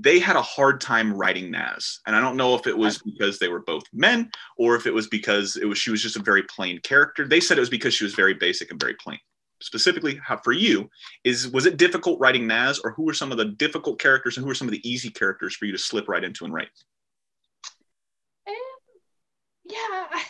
[0.00, 2.00] they had a hard time writing Nazz.
[2.06, 4.94] And I don't know if it was because they were both men or if it
[4.94, 7.26] was because it was she was just a very plain character.
[7.26, 9.18] They said it was because she was very basic and very plain.
[9.60, 10.88] Specifically, how, for you,
[11.24, 14.44] is was it difficult writing Nazz, or who were some of the difficult characters and
[14.44, 16.68] who were some of the easy characters for you to slip right into and write?
[18.46, 18.54] Um,
[19.64, 20.24] yeah, I,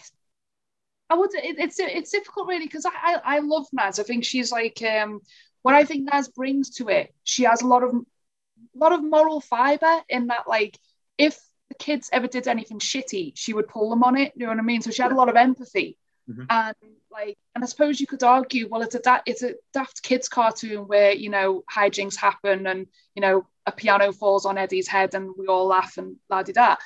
[1.11, 1.35] I would.
[1.35, 3.99] It, it's it's difficult really because I, I I love Nazz.
[3.99, 5.21] I think she's like um
[5.63, 7.15] what I think Nazz brings to it.
[7.25, 10.79] She has a lot of a lot of moral fiber in that like
[11.19, 11.39] if
[11.69, 14.33] the kids ever did anything shitty, she would pull them on it.
[14.37, 14.81] You know what I mean?
[14.81, 15.99] So she had a lot of empathy.
[16.31, 16.45] Mm-hmm.
[16.49, 16.77] And
[17.11, 20.29] like, and I suppose you could argue, well, it's a da- it's a daft kids
[20.29, 25.15] cartoon where you know hijinks happen and you know a piano falls on Eddy's head
[25.15, 26.77] and we all laugh and la di da,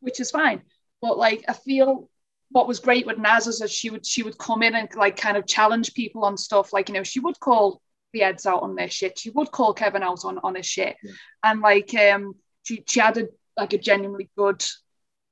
[0.00, 0.62] which is fine.
[1.00, 2.08] But like, I feel
[2.50, 5.16] what was great with Nazz is that she would she would come in and like
[5.16, 6.72] kind of challenge people on stuff.
[6.72, 7.80] Like you know, she would call
[8.12, 9.18] the Eds out on their shit.
[9.18, 11.12] She would call Kevin out on on his shit, yeah.
[11.44, 14.64] and like um, she she had a like a genuinely good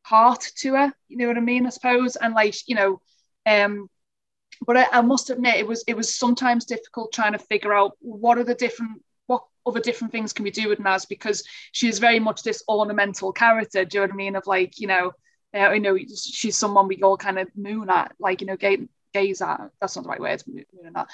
[0.02, 0.92] heart to her.
[1.08, 1.66] You know what I mean?
[1.66, 3.00] I suppose, and like you know,
[3.46, 3.88] um,
[4.66, 7.96] but I, I must admit it was it was sometimes difficult trying to figure out
[8.00, 11.88] what are the different what other different things can we do with Nazz because she
[11.88, 13.84] is very much this ornamental character.
[13.84, 14.36] Do you know what I mean?
[14.36, 15.12] Of like you know.
[15.54, 18.86] Uh, you know, she's someone we all kind of moon at, like you know, gaze,
[19.14, 19.70] gaze at.
[19.80, 21.08] That's not the right word, moon at.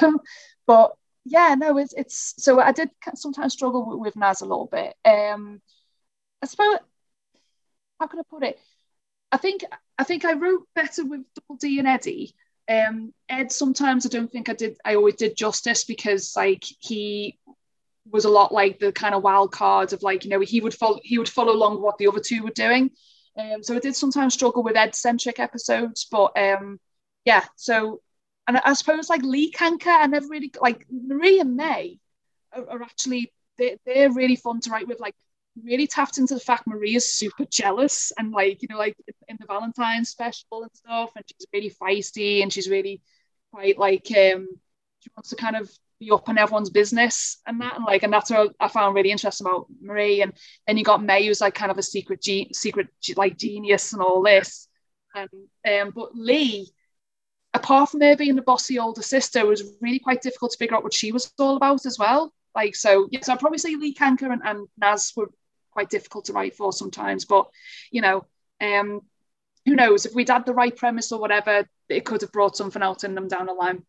[0.02, 0.18] Um,
[0.66, 4.66] but yeah, no, it's it's so I did sometimes struggle with, with Nazz a little
[4.66, 4.94] bit.
[5.04, 5.60] Um,
[6.42, 6.78] I suppose
[8.00, 8.58] how can I put it?
[9.30, 9.64] I think
[9.98, 12.34] I think I wrote better with Double D and Eddy.
[12.68, 17.38] Um, Ed sometimes I don't think I did I always did justice because like he
[18.10, 20.74] was a lot like the kind of wild cards of like you know he would
[20.74, 22.90] follow he would follow along what the other two were doing.
[23.38, 26.80] Um, so I did sometimes struggle with Ed centric episodes, but um,
[27.24, 27.44] yeah.
[27.56, 28.00] So
[28.48, 31.98] and I, suppose like Lee Kanker, I never really like Marie and May
[32.52, 35.00] are, are actually they, they're really fun to write with.
[35.00, 35.14] Like
[35.64, 38.96] really tapped into the fact Marie is super jealous and like you know like
[39.28, 43.02] in the Valentine's special and stuff, and she's really feisty and she's really
[43.52, 44.48] quite like um
[45.00, 48.12] she wants to kind of be up in everyone's business and that and like and
[48.12, 50.22] that's what I found really interesting about Marie.
[50.22, 50.32] And
[50.66, 54.02] then you got May who's like kind of a secret ge- secret like genius and
[54.02, 54.68] all this.
[55.14, 55.28] And
[55.68, 56.70] um but Lee
[57.54, 60.84] apart from her being the bossy older sister was really quite difficult to figure out
[60.84, 62.32] what she was all about as well.
[62.54, 65.30] Like so yes I'd probably say Lee Kanker and, and Nazz were
[65.78, 67.48] quite difficult to write for sometimes but
[67.92, 68.24] you know
[68.60, 69.00] um
[69.64, 72.82] who knows if we'd had the right premise or whatever it could have brought something
[72.82, 73.80] out in them down the line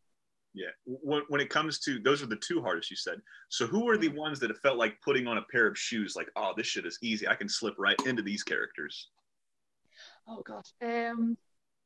[0.54, 0.68] yeah.
[0.86, 3.20] When, when it comes to those are the two hardest you said.
[3.50, 6.16] So who are the ones that it felt like putting on a pair of shoes?
[6.16, 7.28] Like, oh, this shit is easy.
[7.28, 9.10] I can slip right into these characters.
[10.28, 11.38] Oh gosh, Um,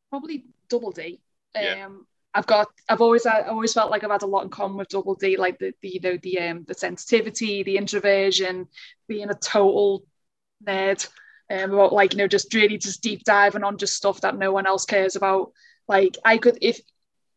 [0.09, 1.21] probably Double D.
[1.55, 1.87] Um, yeah.
[2.33, 2.67] I've got.
[2.89, 3.25] I've always.
[3.25, 5.37] I always felt like I've had a lot in common with Double D.
[5.37, 8.67] Like the, the you know the um the sensitivity, the introversion,
[9.07, 10.05] being a total
[10.65, 11.07] nerd.
[11.51, 14.51] Um, about like you know just really just deep diving on just stuff that no
[14.51, 15.51] one else cares about.
[15.87, 16.79] Like I could if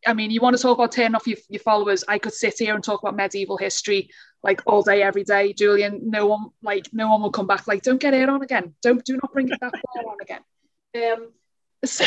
[0.05, 2.03] I mean, you want to talk about turning off your, your followers.
[2.07, 4.09] I could sit here and talk about medieval history
[4.43, 6.09] like all day, every day, Julian.
[6.09, 7.67] No one, like, no one will come back.
[7.67, 8.75] Like, don't get it on again.
[8.81, 9.71] Don't, do not bring that ball
[10.11, 10.41] on again.
[10.95, 11.31] Um,
[11.85, 12.05] so,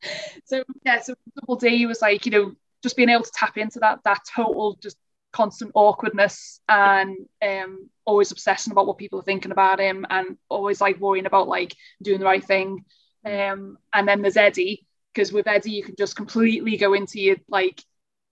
[0.44, 1.00] so yeah.
[1.00, 2.52] So Double D was like, you know,
[2.82, 4.96] just being able to tap into that, that total just
[5.32, 10.80] constant awkwardness and um, always obsessing about what people are thinking about him and always
[10.80, 12.84] like worrying about like doing the right thing.
[13.24, 17.36] Um, and then there's Eddy, because with Eddy you can just completely go into your
[17.48, 17.82] like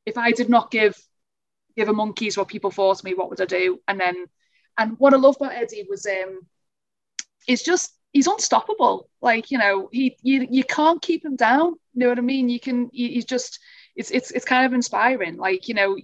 [0.07, 0.97] if I did not give
[1.77, 3.81] give a monkeys what people thought me, what would I do?
[3.89, 4.27] And then
[4.79, 6.41] and what I love about Eddy was um
[7.49, 9.11] is just he's unstoppable.
[9.21, 11.75] Like, you know, he you you can't keep him down.
[11.93, 12.49] You know what I mean?
[12.49, 13.59] You can he's just
[13.95, 15.37] it's it's it's kind of inspiring.
[15.37, 15.99] Like, you know,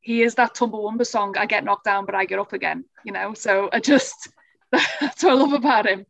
[0.00, 3.12] he is that Chumbawamba song, I get knocked down, but I get up again, you
[3.12, 3.34] know.
[3.34, 4.28] So I just
[4.72, 6.06] that's what I love about him.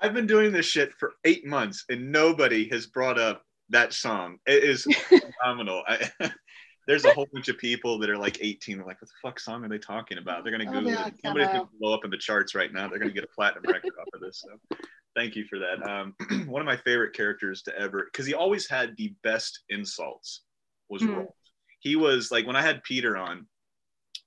[0.00, 4.38] I've been doing this shit for eight months and nobody has brought up that song.
[4.46, 4.84] It is
[5.42, 5.82] phenomenal.
[5.88, 6.10] I,
[6.86, 8.76] there's a whole bunch of people that are like 18.
[8.76, 10.44] They're like, what the fuck song are they talking about?
[10.44, 11.14] They're gonna oh, Google oh, it.
[11.22, 12.88] Somebody's gonna blow up in the charts right now.
[12.88, 14.44] They're gonna get a platinum record off of this.
[14.44, 14.76] So
[15.16, 15.82] thank you for that.
[15.82, 16.14] Um,
[16.46, 20.42] one of my favorite characters to ever, because he always had the best insults,
[20.88, 21.16] was mm.
[21.16, 21.34] Rolf.
[21.80, 23.46] He was like when I had Peter on,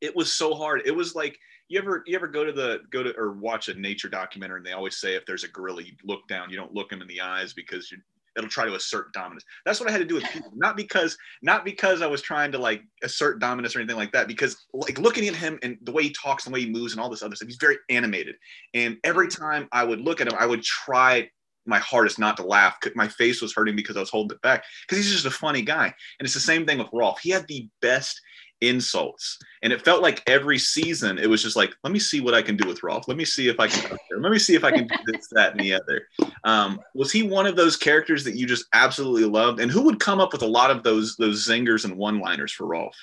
[0.01, 0.81] it was so hard.
[0.85, 1.37] It was like
[1.69, 4.65] you ever you ever go to the go to or watch a nature documentary and
[4.65, 7.07] they always say if there's a gorilla you look down you don't look him in
[7.07, 7.97] the eyes because you
[8.37, 11.17] it'll try to assert dominance that's what i had to do with people not because
[11.41, 14.97] not because i was trying to like assert dominance or anything like that because like
[14.99, 17.09] looking at him and the way he talks and the way he moves and all
[17.09, 18.35] this other stuff he's very animated
[18.73, 19.43] and every mm-hmm.
[19.43, 21.27] time i would look at him i would try
[21.67, 22.77] my hardest not to laugh.
[22.95, 25.61] My face was hurting because I was holding it back because he's just a funny
[25.61, 25.85] guy.
[25.85, 27.19] And it's the same thing with Rolf.
[27.19, 28.19] He had the best
[28.61, 29.37] insults.
[29.61, 32.41] And it felt like every season it was just like, let me see what I
[32.41, 33.07] can do with Rolf.
[33.07, 35.51] Let me see if I can let me see if I can do this, that,
[35.51, 36.07] and the other.
[36.43, 39.59] Um, was he one of those characters that you just absolutely loved?
[39.59, 42.65] And who would come up with a lot of those those zingers and one-liners for
[42.65, 42.95] Rolf?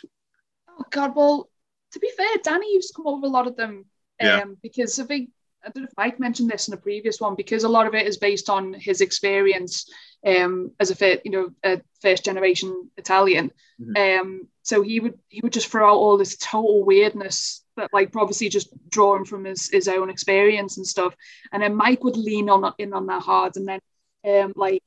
[0.68, 1.48] Oh God, well,
[1.92, 3.84] to be fair, Danny used to come up with a lot of them um,
[4.20, 4.44] yeah.
[4.62, 5.30] because I think
[5.64, 7.94] I don't know if Mike mentioned this in a previous one because a lot of
[7.94, 9.90] it is based on his experience
[10.26, 13.50] um, as a you know, a first generation Italian.
[13.80, 14.20] Mm-hmm.
[14.20, 18.14] Um, so he would he would just throw out all this total weirdness that like
[18.16, 21.14] obviously just drawing from his, his own experience and stuff.
[21.52, 23.56] And then Mike would lean on in on that hard.
[23.56, 23.80] And then
[24.26, 24.84] um, like,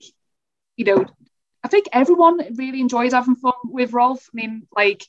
[0.75, 1.05] you know,
[1.63, 4.29] I think everyone really enjoys having fun with Rolf.
[4.33, 5.03] I mean, like,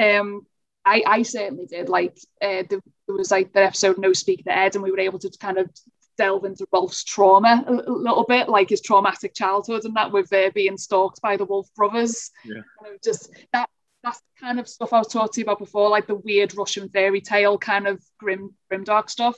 [0.00, 0.46] um,
[0.88, 1.88] I, I certainly did.
[1.88, 5.00] Like, uh, there, there was like the episode No Speak the Ed, and we were
[5.00, 5.70] able to kind of
[6.16, 10.32] delve into Rolf's trauma a, a, little bit, like his traumatic childhood and that with
[10.32, 12.30] uh, being stalked by the Wolf brothers.
[12.44, 12.62] Yeah.
[12.82, 13.68] Kind of just that
[14.02, 17.20] that's the kind of stuff I was talking about before, like the weird Russian fairy
[17.20, 19.36] tale kind of grim, grim dark stuff.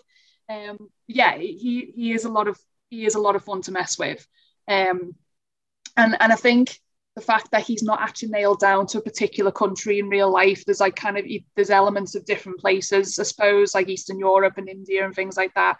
[0.49, 2.59] Um, yeah, he he is a lot of
[2.89, 4.27] he is a lot of fun to mess with,
[4.67, 5.15] um,
[5.97, 6.81] and and I think
[7.17, 10.65] the fact that he's not actually nailed down to a particular country in real life.
[10.65, 11.25] There's like kind of
[11.57, 15.55] there's elements of different places, I suppose, like Eastern Europe and India and things like
[15.55, 15.79] that.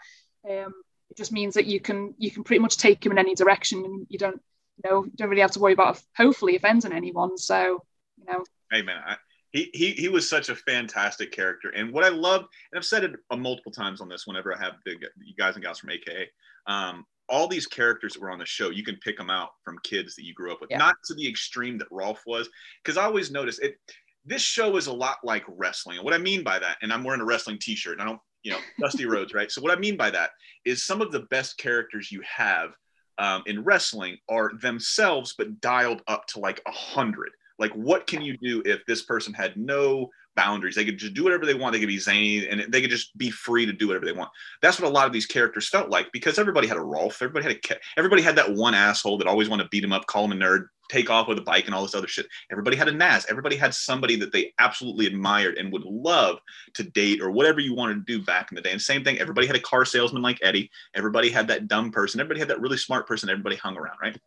[0.49, 0.73] Um,
[1.09, 3.83] it just means that you can you can pretty much take him in any direction,
[3.83, 4.41] and you don't
[4.77, 7.37] you know don't really have to worry about hopefully offending anyone.
[7.37, 7.83] So
[8.17, 9.15] you know hey man, I,
[9.51, 11.69] he, he he was such a fantastic character.
[11.69, 14.73] And what I loved, and I've said it multiple times on this whenever I have
[14.85, 16.29] the you guys and gals from AKA,
[16.67, 19.79] um, all these characters that were on the show, you can pick them out from
[19.83, 20.77] kids that you grew up with, yeah.
[20.77, 22.49] not to the extreme that Rolf was.
[22.83, 23.77] Because I always notice it.
[24.25, 25.97] this show is a lot like wrestling.
[25.97, 27.93] And what I mean by that, and I'm wearing a wrestling T-shirt.
[27.93, 29.51] and I don't, you know, Dusty Rhodes, right?
[29.51, 30.31] So what I mean by that
[30.65, 32.71] is some of the best characters you have
[33.17, 37.29] um, in wrestling are themselves, but dialed up to like a hundred.
[37.59, 40.75] Like, what can you do if this person had no boundaries?
[40.75, 41.73] They could just do whatever they want.
[41.73, 44.31] They could be zany and they could just be free to do whatever they want.
[44.61, 47.21] That's what a lot of these characters felt like because everybody had a Rolf.
[47.21, 50.07] Everybody had a everybody had that one asshole that always wanted to beat him up,
[50.07, 52.27] call him a nerd, take off with a bike and all this other shit.
[52.51, 53.25] Everybody had a Nazz.
[53.29, 56.39] Everybody had somebody that they absolutely admired and would love
[56.73, 58.71] to date or whatever you wanted to do back in the day.
[58.71, 60.69] And same thing, everybody had a car salesman like Eddy.
[60.93, 62.19] Everybody had that dumb person.
[62.19, 63.29] Everybody had that really smart person.
[63.29, 64.17] Everybody hung around, right?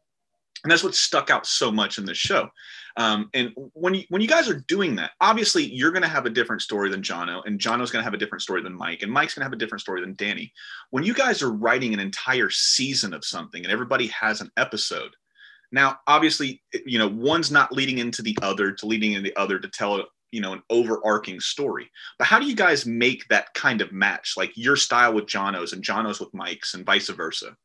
[0.65, 2.49] And that's what stuck out so much in this show.
[2.97, 6.27] Um, and when you when you guys are doing that, obviously you're going to have
[6.27, 9.03] a different story than Jono, and Jono's going to have a different story than Mike,
[9.03, 10.53] and Mike's going to have a different story than Danny.
[10.91, 15.11] When you guys are writing an entire season of something, and everybody has an episode,
[15.73, 19.59] now, obviously, you know, one's not leading into the other to leading into the other
[19.59, 21.91] to tell you know an overarching story.
[22.19, 25.73] But how do you guys make that kind of match, like your style with Jono's
[25.73, 27.57] and Jono's with Mike's and vice versa?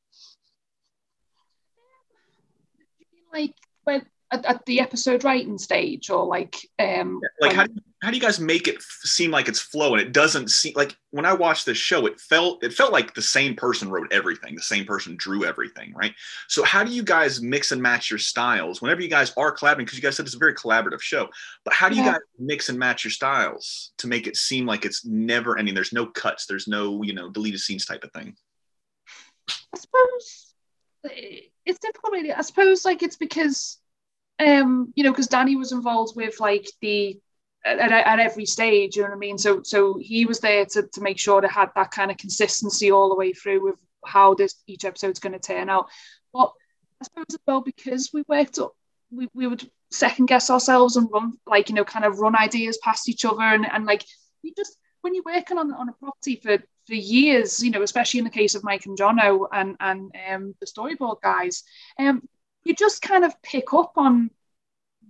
[3.31, 3.53] Like
[3.83, 8.09] when at, at, the episode writing stage or like um like how do, you, how
[8.09, 10.95] do you guys make it f- seem like it's flow and it doesn't seem like
[11.11, 14.55] when i watched this show it felt it felt like the same person wrote everything
[14.55, 16.13] the same person drew everything right?
[16.47, 18.81] So how do you guys mix and match your styles?
[18.81, 21.29] Whenever you guys are collaborating because you guys said it's a very collaborative show
[21.65, 22.13] but how do you yeah.
[22.13, 25.73] guys mix and match your styles to make it seem like it's never ending?
[25.73, 28.35] There's no cuts there's no you know deleted scenes type of thing.
[29.49, 30.53] I suppose
[31.69, 33.79] it's difficult really i suppose like it's because
[34.39, 37.19] um, you know, because Danny was involved with like the
[37.65, 39.37] at, at, every stage, you know what I mean?
[39.37, 42.91] So so he was there to, to make sure it had that kind of consistency
[42.91, 45.89] all the way through with how this each episode's going to turn out.
[46.31, 46.53] But
[47.01, 48.73] I suppose as well because we worked up,
[49.11, 52.77] we, we would second guess ourselves and run like you know kind of run ideas
[52.81, 54.05] past each other and, and like
[54.43, 56.59] you just when you're working on on a property for
[56.89, 60.55] for years, you know, especially in the case of Mike and Jono and and um,
[60.59, 61.63] the storyboard guys,
[61.97, 62.27] um,
[62.63, 64.31] you just kind of pick up on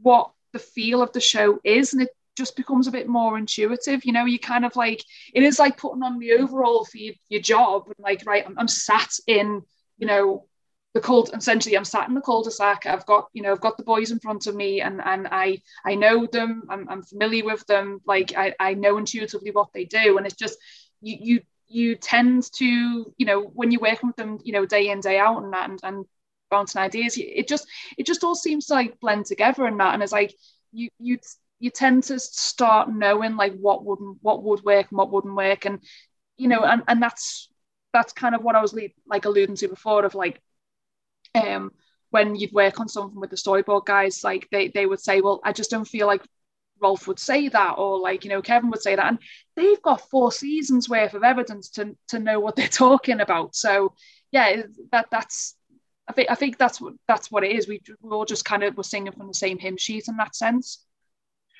[0.01, 4.05] what the feel of the show is and it just becomes a bit more intuitive
[4.05, 5.03] you know you kind of like
[5.33, 8.57] it is like putting on the overall for your, your job and like right I'm,
[8.57, 9.61] I'm sat in
[9.97, 10.45] you know
[10.93, 13.83] the cold essentially i'm sat in the cul-de-sac i've got you know i've got the
[13.83, 17.65] boys in front of me and and i i know them i'm, I'm familiar with
[17.67, 20.57] them like I, I know intuitively what they do and it's just
[21.01, 24.89] you you you tend to you know when you're working with them you know day
[24.89, 26.05] in day out and that and, and
[26.49, 27.67] bouncing ideas it just
[27.97, 30.33] it just all seems to like blend together and that and it's like
[30.71, 31.17] you you
[31.59, 35.65] you tend to start knowing like what wouldn't what would work and what wouldn't work
[35.65, 35.79] and
[36.37, 37.49] you know and and that's
[37.93, 38.75] that's kind of what I was
[39.07, 40.41] like alluding to before of like
[41.35, 41.71] um
[42.09, 45.39] when you'd work on something with the storyboard guys like they they would say well
[45.43, 46.23] I just don't feel like
[46.81, 49.19] Rolf would say that or like you know Kevin would say that and
[49.55, 53.93] they've got four seasons worth of evidence to to know what they're talking about so
[54.31, 55.55] yeah that that's
[56.09, 57.67] I think I think that's what that's what it is.
[57.67, 60.35] We we all just kind of were singing from the same hymn sheet in that
[60.35, 60.83] sense.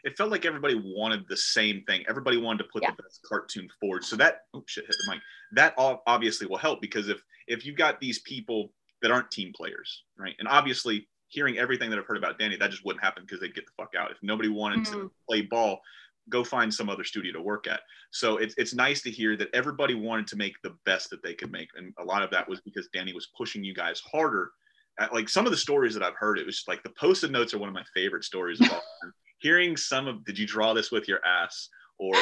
[0.03, 2.03] It felt like everybody wanted the same thing.
[2.09, 2.91] Everybody wanted to put yeah.
[2.91, 4.03] the best cartoon forward.
[4.03, 5.22] So that oh shit hit the mic.
[5.51, 8.72] That obviously will help because if if you've got these people
[9.03, 10.36] that aren't team players, right?
[10.39, 13.55] And obviously hearing everything that I've heard about Danny, that just wouldn't happen because they'd
[13.55, 14.11] get the fuck out.
[14.11, 14.93] If nobody wanted mm-hmm.
[14.93, 15.80] to play ball,
[16.27, 17.82] go find some other studio to work at.
[18.11, 21.34] So it's, it's nice to hear that everybody wanted to make the best that they
[21.34, 21.69] could make.
[21.75, 24.51] And a lot of that was because Danny was pushing you guys harder.
[24.99, 27.53] At, like some of the stories that I've heard, it was like the post-it notes
[27.53, 29.13] are one of my favorite stories of all time.
[29.39, 32.13] Hearing some of, did you draw this with your ass or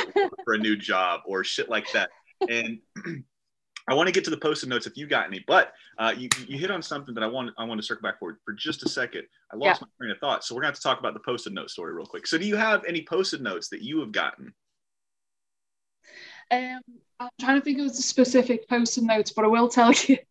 [0.44, 2.10] for a new job or shit like that?
[2.50, 2.80] And
[3.90, 6.28] I want to get to the post-it notes if you got any, but uh, you,
[6.46, 8.84] you hit on something that I want I want to circle back for for just
[8.84, 9.24] a second.
[9.52, 9.88] I lost yeah.
[9.88, 11.70] my train of thought, so we're going to, have to talk about the post-it note
[11.70, 12.28] story real quick.
[12.28, 14.54] So, do you have any post-it notes that you have gotten?
[16.52, 16.82] Um,
[17.20, 20.18] I'm trying to think of the specific post-it notes, but I will tell you.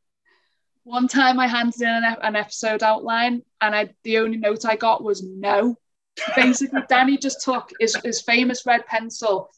[0.85, 4.77] One time, I handed in an, an episode outline, and I the only note I
[4.77, 5.77] got was no.
[6.37, 9.51] Basically, Danny just took his, his famous red pencil,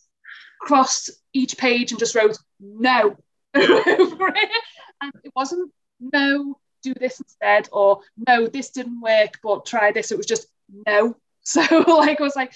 [0.61, 3.17] crossed each page, and just wrote no
[3.55, 4.51] over it.
[5.01, 10.13] And it wasn't no, do this instead, or no, this didn't work, but try this.
[10.13, 10.49] It was just
[10.87, 11.17] no.
[11.49, 12.53] So like I was like,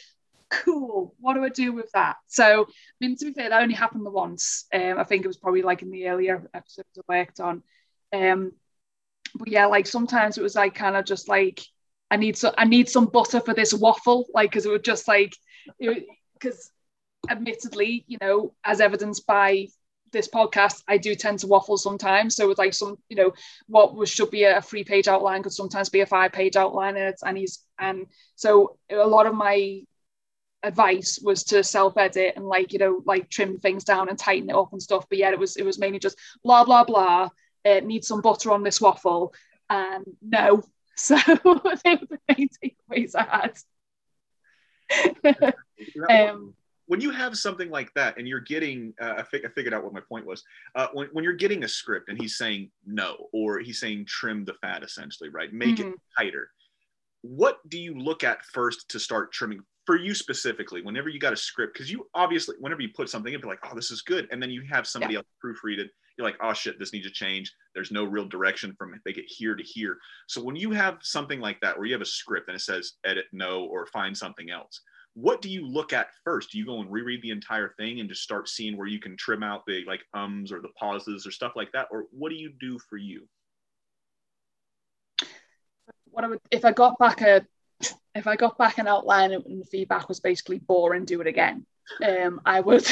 [0.50, 2.16] cool, what do I do with that?
[2.26, 4.66] So I mean to be fair, that only happened the once.
[4.74, 7.62] Um, I think it was probably like in the earlier episodes I worked on.
[8.12, 8.52] Um,
[9.34, 11.62] but yeah, like sometimes it was like kind of just like
[12.10, 15.08] I need so I need some butter for this waffle, like because it was just
[15.08, 15.32] like
[15.68, 16.70] because
[17.30, 19.68] admittedly, you know, as evidenced by
[20.12, 22.36] this podcast, I do tend to waffle sometimes.
[22.36, 23.32] So with like some, you know,
[23.66, 26.96] what was should be a three page outline could sometimes be a five page outline,
[26.96, 28.06] and it's and he's and
[28.36, 29.82] so a lot of my
[30.62, 34.56] advice was to self-edit and like you know like trim things down and tighten it
[34.56, 35.06] up and stuff.
[35.08, 37.30] But yeah it was it was mainly just blah blah blah.
[37.64, 39.34] It needs some butter on this waffle.
[39.68, 40.62] And no.
[40.94, 43.52] So they were the main takeaways i
[44.92, 45.54] had.
[46.10, 46.54] Um,
[46.92, 49.82] when you have something like that and you're getting uh, I, fig- I, figured out
[49.82, 53.28] what my point was uh, when, when you're getting a script and he's saying no
[53.32, 55.50] or he's saying trim the fat essentially right?
[55.54, 55.88] Make mm-hmm.
[55.88, 56.50] it tighter.
[57.22, 61.32] What do you look at first to start trimming for you specifically whenever you got
[61.32, 61.72] a script?
[61.72, 64.28] Because you obviously whenever you put something in be like oh this is good.
[64.30, 65.20] And then you have somebody yeah.
[65.20, 65.90] else proofread it.
[66.18, 67.50] You're like oh shit this needs to change.
[67.74, 69.96] There's no real direction from they get here to here.
[70.26, 72.92] So when you have something like that where you have a script and it says
[73.06, 74.82] edit no or find something else
[75.14, 78.08] what do you look at first do you go and reread the entire thing and
[78.08, 81.30] just start seeing where you can trim out the like ums or the pauses or
[81.30, 83.28] stuff like that or what do you do for you
[86.12, 87.44] what I would if I got back a
[88.14, 91.66] if I got back an outline and the feedback was basically boring, do it again.
[92.02, 92.86] Um, I would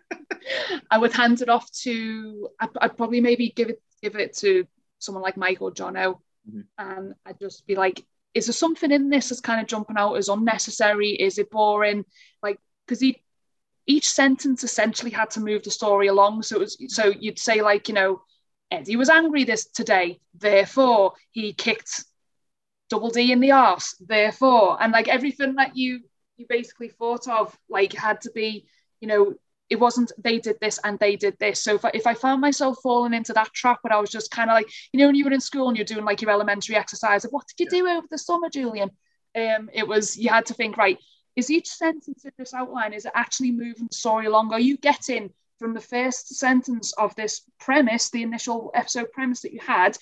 [0.90, 4.66] I would hand it off to I'd, I'd, probably maybe give it give it to
[4.98, 6.18] someone like Mike or Jono,
[6.48, 6.60] mm-hmm.
[6.78, 8.04] and I'd just be like,
[8.34, 11.10] is there something in this that's kind of jumping out as unnecessary?
[11.10, 12.04] Is it boring?
[12.42, 13.22] Like because he
[13.86, 16.42] each sentence essentially had to move the story along.
[16.42, 18.22] So it was so you'd say like you know
[18.70, 22.04] Eddy was angry this today, therefore he kicked
[22.88, 26.00] double D in the arse, therefore, and like everything that you
[26.36, 28.66] you basically thought of like had to be,
[29.00, 29.34] you know,
[29.70, 31.62] it wasn't they did this and they did this.
[31.62, 34.30] So if I, if I found myself falling into that trap where I was just
[34.30, 36.30] kind of like, you know, when you were in school and you're doing like your
[36.30, 38.90] elementary exercise of what did you do over the summer, Julian?
[39.34, 40.98] Um, it was you had to think right.
[41.36, 44.52] Is each sentence in this outline is it actually moving the story along?
[44.52, 49.52] Are you getting from the first sentence of this premise, the initial episode premise that
[49.52, 49.96] you had,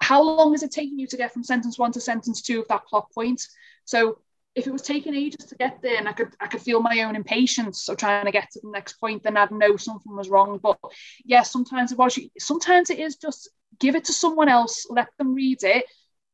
[0.00, 2.68] how long is it taking you to get from sentence one to sentence two of
[2.68, 3.42] that plot point?
[3.84, 4.18] So
[4.54, 7.02] if it was taking ages to get there and I could I could feel my
[7.02, 10.28] own impatience of trying to get to the next point, then I'd know something was
[10.28, 10.58] wrong.
[10.62, 10.78] But
[11.24, 13.50] yeah, sometimes it was sometimes it is just
[13.80, 15.84] give it to someone else, let them read it.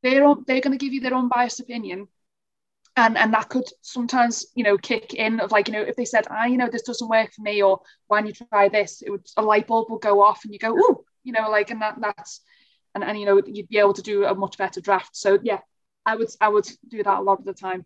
[0.03, 2.09] They're they're gonna give you their unbiased opinion.
[2.97, 6.05] And and that could sometimes, you know, kick in of like, you know, if they
[6.05, 9.01] said, ah, you know, this doesn't work for me, or why don't you try this?
[9.03, 11.71] It would a light bulb will go off and you go, oh, you know, like
[11.71, 12.41] and that that's
[12.95, 15.61] and, and you know you'd be able to do a much better draft so yeah
[16.07, 17.85] i would i would do that a lot of the time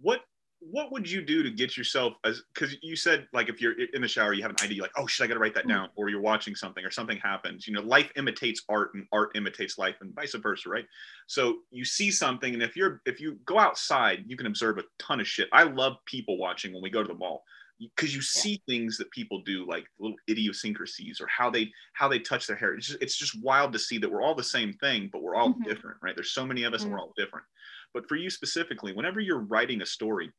[0.00, 0.20] what
[0.60, 4.02] what would you do to get yourself as because you said like if you're in
[4.02, 5.70] the shower you have an idea like oh should i gotta write that mm.
[5.70, 9.30] down or you're watching something or something happens you know life imitates art and art
[9.36, 10.86] imitates life and vice versa right
[11.26, 14.82] so you see something and if you're if you go outside you can observe a
[14.98, 17.44] ton of shit i love people watching when we go to the mall
[17.78, 22.18] because you see things that people do like little idiosyncrasies or how they how they
[22.18, 24.72] touch their hair it's just, it's just wild to see that we're all the same
[24.74, 25.62] thing but we're all mm-hmm.
[25.62, 26.86] different right there's so many of us mm-hmm.
[26.86, 27.08] and we're mm-hmm.
[27.08, 27.46] all different
[27.94, 30.30] but for you specifically whenever you're writing a story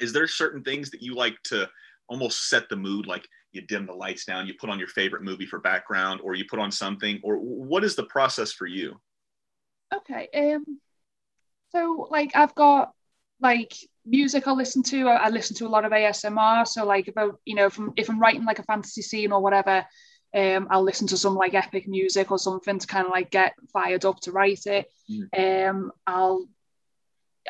[0.00, 1.68] is there certain things that you like to
[2.08, 5.22] almost set the mood like you dim the lights down you put on your favorite
[5.22, 8.94] movie for background or you put on something or what is the process for you
[9.94, 10.64] okay um
[11.70, 12.92] so like i've got
[13.40, 13.74] like
[14.06, 15.08] music I listen to.
[15.08, 16.66] I, I, listen to a lot of ASMR.
[16.66, 19.42] So like about you know, if I'm, if I'm writing like a fantasy scene or
[19.42, 19.84] whatever,
[20.34, 23.54] um, I'll listen to some like epic music or something to kind of like get
[23.72, 24.90] fired up to write it.
[25.10, 25.68] Mm.
[25.68, 26.46] Um, I'll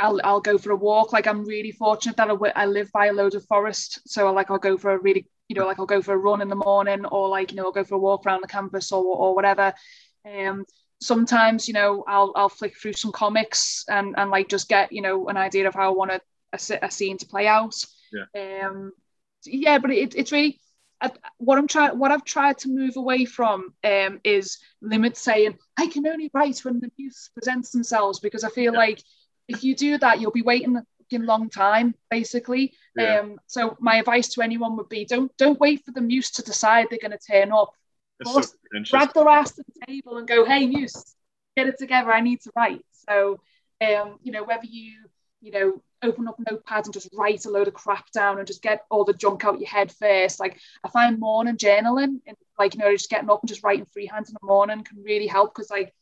[0.01, 1.13] I'll I'll go for a walk.
[1.13, 4.51] Like I'm really fortunate that I, I live by a load of forest, so like
[4.51, 6.57] I'll go for a really you know like I'll go for a run in the
[6.57, 9.35] morning or like you know I'll go for a walk around the campus or or
[9.35, 9.73] whatever.
[10.25, 10.65] Um,
[11.01, 15.03] sometimes you know I'll I'll flick through some comics and and like just get you
[15.03, 16.21] know an idea of how I want a,
[16.53, 17.75] a, a scene to play out.
[18.13, 18.67] Yeah.
[18.67, 18.93] Um,
[19.45, 20.61] yeah, but it, it's really
[21.01, 25.59] I, what I'm trying what I've tried to move away from um, is limit saying
[25.77, 28.79] I can only write when the muse presents themselves because I feel yeah.
[28.79, 29.03] like
[29.49, 30.83] if you do that you'll be waiting a
[31.19, 32.75] long time basically.
[32.97, 33.21] Yeah.
[33.21, 36.43] Um, so my advice to anyone would be don't don't wait for the muse to
[36.43, 37.73] decide they're going to turn up
[38.25, 41.15] Force, so drag their ass to the table and go, hey, Muse,
[41.57, 42.13] get it together.
[42.13, 42.85] I need to write.
[43.09, 43.41] So,
[43.81, 44.93] um, you know, whether you,
[45.41, 48.63] you know, open up notepads and just write a load of crap down and just
[48.63, 50.41] get all the junk out your head first.
[50.41, 53.87] Like I find morning journaling and like, you know, just getting up and just writing
[53.87, 55.93] freehand in the morning can really help because like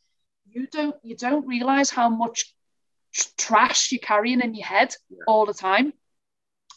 [0.47, 2.53] you don't you don't realize how much
[3.37, 5.19] trash you're carrying in your head yeah.
[5.27, 5.93] all the time.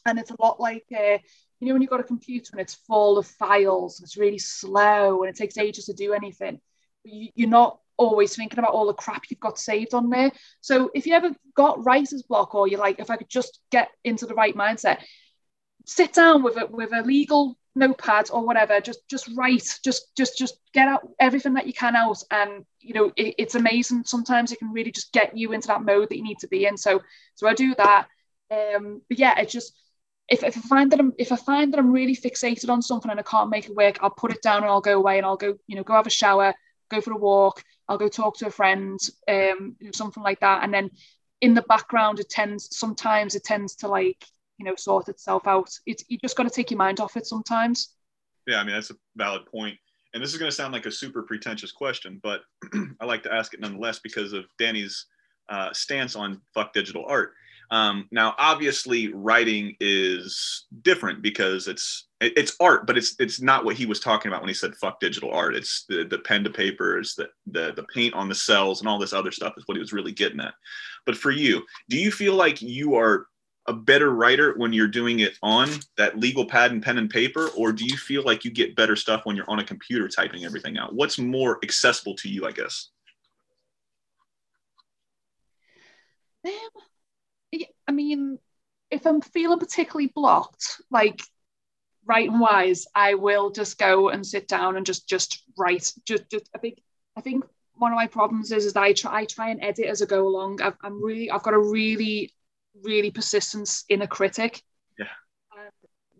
[0.06, 1.18] And it's a lot like uh,
[1.60, 4.38] you know when you've got a computer and it's full of files and it's really
[4.38, 6.60] slow and it takes ages to do anything
[7.04, 10.30] you're not always thinking about all the crap you've got saved on there
[10.60, 13.88] so if you ever got writer's block or you're like if i could just get
[14.04, 14.98] into the right mindset
[15.84, 20.36] sit down with a with a legal notepad or whatever just just write just just
[20.36, 22.22] just get out everything that you can out.
[22.30, 24.04] And you know it, it's amazing.
[24.04, 26.66] Sometimes it can really just get you into that mode that you need to be
[26.66, 26.76] in.
[26.76, 27.00] So
[27.34, 28.06] so i do that.
[28.50, 29.74] Um, but yeah, it's just
[30.28, 33.10] if, if I find that I'm if I find that I'm really fixated on something
[33.10, 35.26] and I can't make it work, I'll put it down and I'll go away and
[35.26, 36.54] I'll go, you know, go have a shower,
[36.90, 38.98] go for a walk, I'll go talk to a friend,
[39.28, 40.62] um, something like that.
[40.64, 40.90] And then
[41.40, 44.24] in the background, it tends sometimes it tends to like,
[44.58, 45.70] you know, sort itself out.
[45.86, 47.94] It's you just got to take your mind off it sometimes.
[48.46, 49.76] Yeah, I mean that's a valid point.
[50.14, 52.40] And this is going to sound like a super pretentious question, but
[53.00, 55.06] I like to ask it nonetheless because of Danny's
[55.48, 57.32] uh, stance on fuck digital art.
[57.70, 63.76] Um, now, obviously, writing is different because it's it's art, but it's it's not what
[63.76, 66.50] he was talking about when he said "fuck digital art." It's the the pen to
[66.50, 69.76] papers, the the the paint on the cells, and all this other stuff is what
[69.76, 70.54] he was really getting at.
[71.04, 73.26] But for you, do you feel like you are
[73.68, 77.48] a better writer when you're doing it on that legal pad and pen and paper,
[77.48, 80.44] or do you feel like you get better stuff when you're on a computer typing
[80.44, 80.94] everything out?
[80.94, 82.88] What's more accessible to you, I guess?
[86.46, 88.38] Um, I mean,
[88.90, 91.20] if I'm feeling particularly blocked, like
[92.06, 95.92] writing wise, I will just go and sit down and just just write.
[96.06, 96.78] Just just I think
[97.16, 97.44] I think
[97.74, 100.06] one of my problems is is that I try I try and edit as I
[100.06, 100.62] go along.
[100.62, 102.32] I've, I'm really I've got a really
[102.82, 104.62] really persistence inner critic.
[104.98, 105.06] Yeah.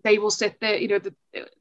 [0.05, 1.15] they will sit there, you know, the,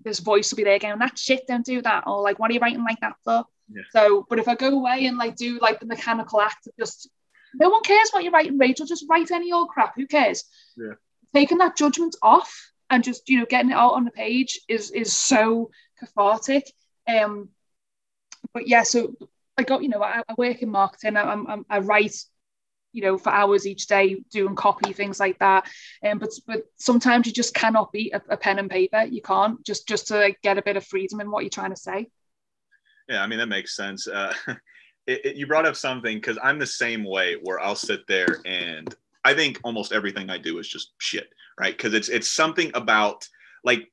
[0.04, 2.04] this voice will be there going, that shit, don't do that.
[2.08, 3.46] Or like, what are you writing like that for?
[3.70, 3.84] Yeah.
[3.92, 7.10] So, but if I go away and like do like the mechanical act of just
[7.54, 8.86] no one cares what you're writing, Rachel.
[8.86, 9.96] Just write any old crap.
[9.96, 10.44] Who cares?
[10.76, 10.94] Yeah.
[11.34, 14.92] Taking that judgment off and just you know getting it out on the page is
[14.92, 16.72] is so cathartic.
[17.08, 17.50] Um,
[18.54, 19.14] but yeah, so
[19.58, 21.18] I got you know I, I work in marketing.
[21.18, 22.16] I, I'm, I write
[22.98, 25.70] you know for hours each day doing copy things like that.
[26.04, 29.04] Um, but but sometimes you just cannot beat a, a pen and paper.
[29.04, 31.80] You can't just just to get a bit of freedom in what you're trying to
[31.80, 32.10] say.
[33.08, 34.08] Yeah, I mean that makes sense.
[34.08, 34.34] Uh,
[35.08, 38.40] it, it, you brought up something because I'm the same way where I'll sit there
[38.46, 38.94] and
[39.24, 41.30] I think almost everything I do is just shit,
[41.60, 41.78] right?
[41.78, 43.28] Because it's it's something about
[43.64, 43.92] like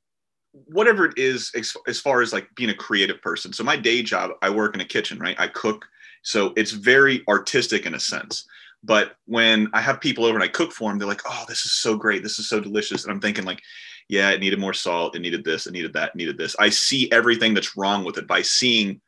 [0.52, 3.52] whatever it is as, as far as like being a creative person.
[3.52, 5.38] So my day job, I work in a kitchen, right?
[5.38, 5.84] I cook,
[6.22, 8.46] so it's very artistic in a sense.
[8.84, 11.64] But when I have people over and I cook for them, they're like, "Oh, this
[11.64, 12.22] is so great!
[12.22, 13.62] This is so delicious!" And I'm thinking like,
[14.08, 15.16] "Yeah, it needed more salt.
[15.16, 15.66] It needed this.
[15.66, 16.10] It needed that.
[16.10, 19.00] It needed this." I see everything that's wrong with it by seeing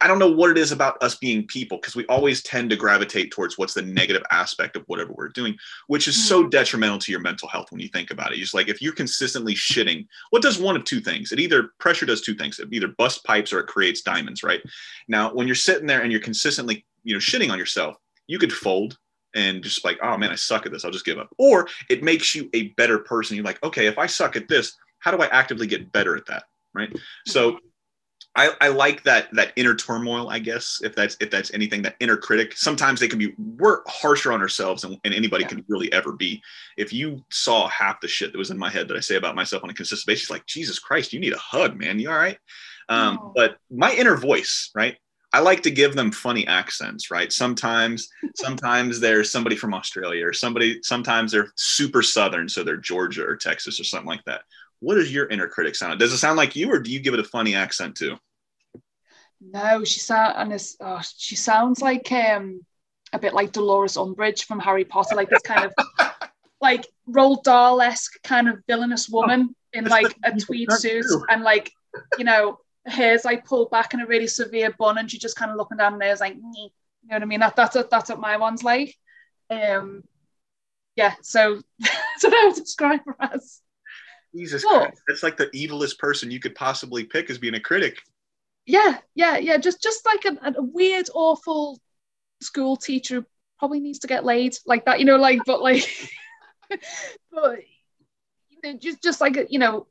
[0.00, 2.76] I don't know what it is about us being people because we always tend to
[2.76, 5.56] gravitate towards what's the negative aspect of whatever we're doing,
[5.86, 6.50] which is so mm-hmm.
[6.50, 8.38] detrimental to your mental health when you think about it.
[8.38, 11.32] It's like if you're consistently shitting, what does one of two things?
[11.32, 12.58] It either pressure does two things.
[12.58, 14.60] It either busts pipes or it creates diamonds, right?
[15.08, 17.96] Now, when you're sitting there and you're consistently, you know, shitting on yourself,
[18.26, 18.98] you could fold
[19.36, 20.84] and just like, oh man, I suck at this.
[20.84, 21.32] I'll just give up.
[21.38, 23.36] Or it makes you a better person.
[23.36, 26.26] You're like, okay, if I suck at this, how do I actively get better at
[26.26, 26.44] that?
[26.74, 26.90] Right.
[27.26, 27.66] So mm-hmm.
[28.34, 31.96] I, I like that that inner turmoil, I guess, if that's if that's anything, that
[32.00, 32.56] inner critic.
[32.56, 35.48] Sometimes they can be we're harsher on ourselves than, than anybody yeah.
[35.48, 36.42] can really ever be.
[36.76, 39.36] If you saw half the shit that was in my head that I say about
[39.36, 41.98] myself on a consistent basis, like Jesus Christ, you need a hug, man.
[41.98, 42.38] You all right?
[42.88, 43.32] Um, oh.
[43.34, 44.96] But my inner voice, right?
[45.36, 47.30] I like to give them funny accents, right?
[47.30, 52.48] Sometimes, sometimes there's somebody from Australia or somebody, sometimes they're super Southern.
[52.48, 54.44] So they're Georgia or Texas or something like that.
[54.80, 55.98] What does your inner critic sound?
[55.98, 58.16] Does it sound like you or do you give it a funny accent too?
[59.38, 62.64] No, she sounds oh, she sounds like um
[63.12, 66.12] a bit like Dolores Umbridge from Harry Potter, like this kind of
[66.62, 71.72] like Roald Dahl esque kind of villainous woman in like a tweed suit and like
[72.16, 75.50] you know hair's like pulled back in a really severe bun and she's just kind
[75.50, 76.42] of looking down there like you
[77.10, 77.40] know what I mean?
[77.40, 78.94] That that's what, that's what my one's like.
[79.50, 80.02] Um
[80.96, 81.60] yeah so
[82.18, 83.60] so I would describe her as
[84.34, 87.98] Jesus Christ that's like the evilest person you could possibly pick as being a critic.
[88.66, 89.56] Yeah, yeah, yeah.
[89.58, 91.80] Just just like a, a weird, awful
[92.42, 93.24] school teacher
[93.58, 95.88] probably needs to get laid like that, you know, like but like
[96.68, 97.60] but
[98.50, 99.86] you know, just just like you know,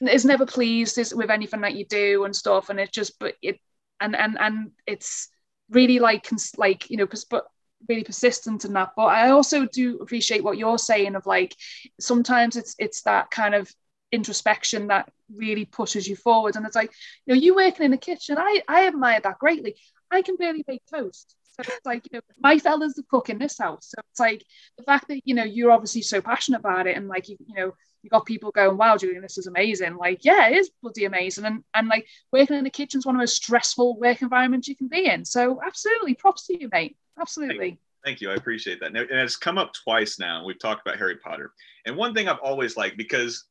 [0.00, 3.60] is never pleased with anything that you do and stuff, and it just but it
[4.00, 5.28] and and and it's
[5.70, 7.46] really like like you know, but
[7.88, 8.92] really persistent in that.
[8.96, 11.54] But I also do appreciate what you're saying of like
[12.00, 13.72] sometimes it's it's that kind of
[14.12, 16.56] introspection that really pushes you forward.
[16.56, 16.92] And it's like,
[17.26, 19.76] you know, you working in the kitchen, I, I admire that greatly.
[20.10, 21.34] I can barely make toast.
[21.62, 23.88] So it's like, you know, my fella's the cook in this house.
[23.88, 24.44] So it's like
[24.76, 27.54] the fact that, you know, you're obviously so passionate about it and like, you, you
[27.54, 29.96] know, you got people going, wow, Julian, this is amazing.
[29.96, 31.44] Like, yeah, it is bloody amazing.
[31.44, 34.68] And, and like working in the kitchen is one of the most stressful work environments
[34.68, 35.24] you can be in.
[35.24, 36.96] So absolutely, props to you, mate.
[37.18, 37.78] Absolutely.
[38.04, 38.30] Thank you.
[38.30, 38.94] I appreciate that.
[38.94, 40.44] And it's come up twice now.
[40.44, 41.52] We've talked about Harry Potter.
[41.86, 43.44] And one thing I've always liked, because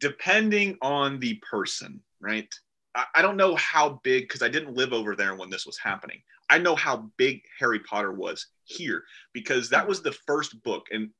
[0.00, 2.52] depending on the person, right?
[2.94, 5.78] I, I don't know how big, because I didn't live over there when this was
[5.78, 6.20] happening.
[6.48, 10.86] I know how big Harry Potter was here because that was the first book.
[10.90, 11.10] And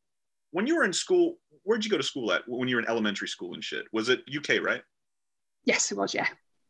[0.51, 2.89] when you were in school, where'd you go to school at when you were in
[2.89, 3.87] elementary school and shit?
[3.93, 4.83] Was it UK, right?
[5.64, 6.14] Yes, it was.
[6.14, 6.29] Yeah.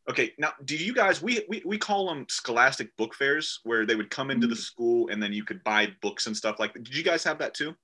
[0.09, 3.96] Okay, now do you guys we, we we call them scholastic book fairs where they
[3.96, 4.59] would come into the mm.
[4.59, 6.84] school and then you could buy books and stuff like that.
[6.84, 7.74] Did you guys have that too?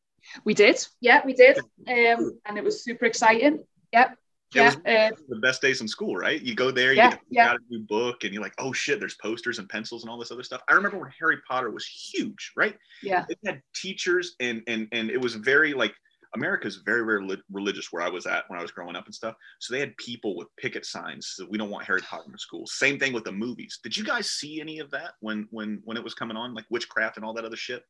[0.44, 0.86] We did.
[1.00, 1.58] Yeah, we did.
[1.58, 3.64] Um, and it was super exciting.
[3.92, 4.16] Yep.
[4.54, 6.40] Yeah, yeah uh, the best days in school, right?
[6.40, 7.54] You go there, you yeah, get yeah.
[7.54, 10.30] a new book, and you're like, oh shit, there's posters and pencils and all this
[10.30, 10.62] other stuff.
[10.68, 12.76] I remember when Harry Potter was huge, right?
[13.02, 15.94] Yeah, it had teachers, and and and it was very like
[16.34, 19.34] America's very very religious where I was at when I was growing up and stuff.
[19.60, 22.66] So they had people with picket signs that we don't want Harry Potter in school.
[22.66, 23.78] Same thing with the movies.
[23.82, 26.66] Did you guys see any of that when when when it was coming on, like
[26.70, 27.82] witchcraft and all that other shit?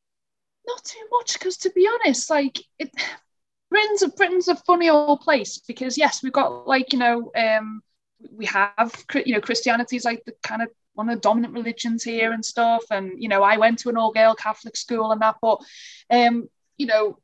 [0.67, 2.91] Not too much, because to be honest, like it
[3.73, 7.83] Britain's a Britain's a funny old place because yes, we've got like you know um,
[8.31, 8.93] we have
[9.25, 12.45] you know Christianity is like the kind of one of the dominant religions here and
[12.45, 15.59] stuff, and you know I went to an all girl Catholic school and that, but
[16.11, 17.19] um, you know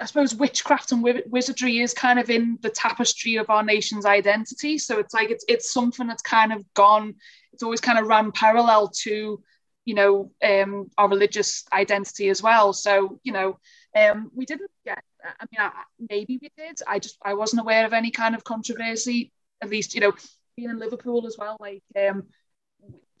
[0.00, 4.78] I suppose witchcraft and wizardry is kind of in the tapestry of our nation's identity.
[4.78, 7.14] So it's like it's it's something that's kind of gone.
[7.52, 9.42] It's always kind of ran parallel to,
[9.86, 12.74] you know, um, our religious identity as well.
[12.74, 13.58] So you know,
[13.96, 15.70] um, we didn't get I mean, I,
[16.10, 16.78] maybe we did.
[16.86, 19.32] I just I wasn't aware of any kind of controversy.
[19.62, 20.12] At least, you know,
[20.56, 22.24] being in Liverpool as well, like um,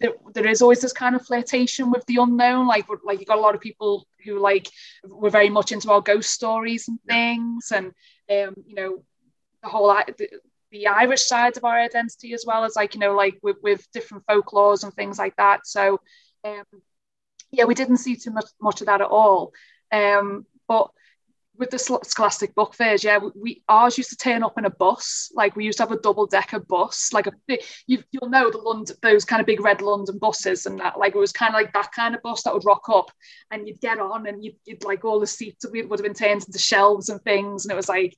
[0.00, 2.66] there, there is always this kind of flirtation with the unknown.
[2.66, 4.68] Like like you got a lot of people who like
[5.04, 7.86] were very much into our ghost stories and things, and
[8.30, 9.02] um, you know,
[9.62, 10.28] the whole the,
[10.70, 13.90] the Irish side of our identity as well as like you know like with, with
[13.92, 15.66] different folklores and things like that.
[15.66, 16.00] So
[16.44, 16.64] um,
[17.50, 19.52] yeah, we didn't see too much much of that at all.
[19.92, 20.90] Um, but
[21.56, 25.30] with the Scholastic book fairs, yeah, we ours used to turn up in a bus.
[25.34, 27.32] Like we used to have a double decker bus, like a
[27.86, 30.98] you you'll know the London those kind of big red London buses and that.
[30.98, 33.10] Like it was kind of like that kind of bus that would rock up,
[33.50, 36.44] and you'd get on, and you'd, you'd like all the seats would have been turned
[36.44, 38.16] into shelves and things, and it was like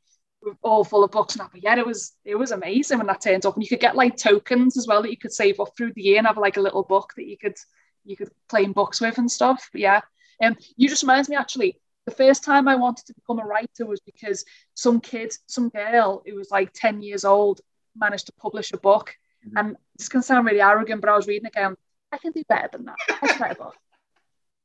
[0.62, 1.50] all full of books and that.
[1.52, 3.96] But yeah, it was it was amazing when that turned up, and you could get
[3.96, 6.56] like tokens as well that you could save up through the year and have like
[6.56, 7.56] a little book that you could
[8.04, 9.68] you could play books with and stuff.
[9.72, 10.00] But yeah,
[10.42, 13.84] um, you just reminds me actually the first time I wanted to become a writer
[13.84, 14.44] was because
[14.74, 17.60] some kid, some girl who was like 10 years old
[17.96, 19.14] managed to publish a book.
[19.46, 19.58] Mm-hmm.
[19.58, 21.74] And this can sound really arrogant, but I was reading again,
[22.12, 22.96] I can do better than that.
[23.08, 23.74] I can write a book.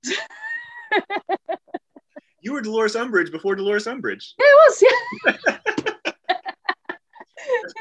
[2.42, 4.34] you were Dolores Umbridge before Dolores Umbridge.
[4.40, 5.58] Yeah, it was, yeah.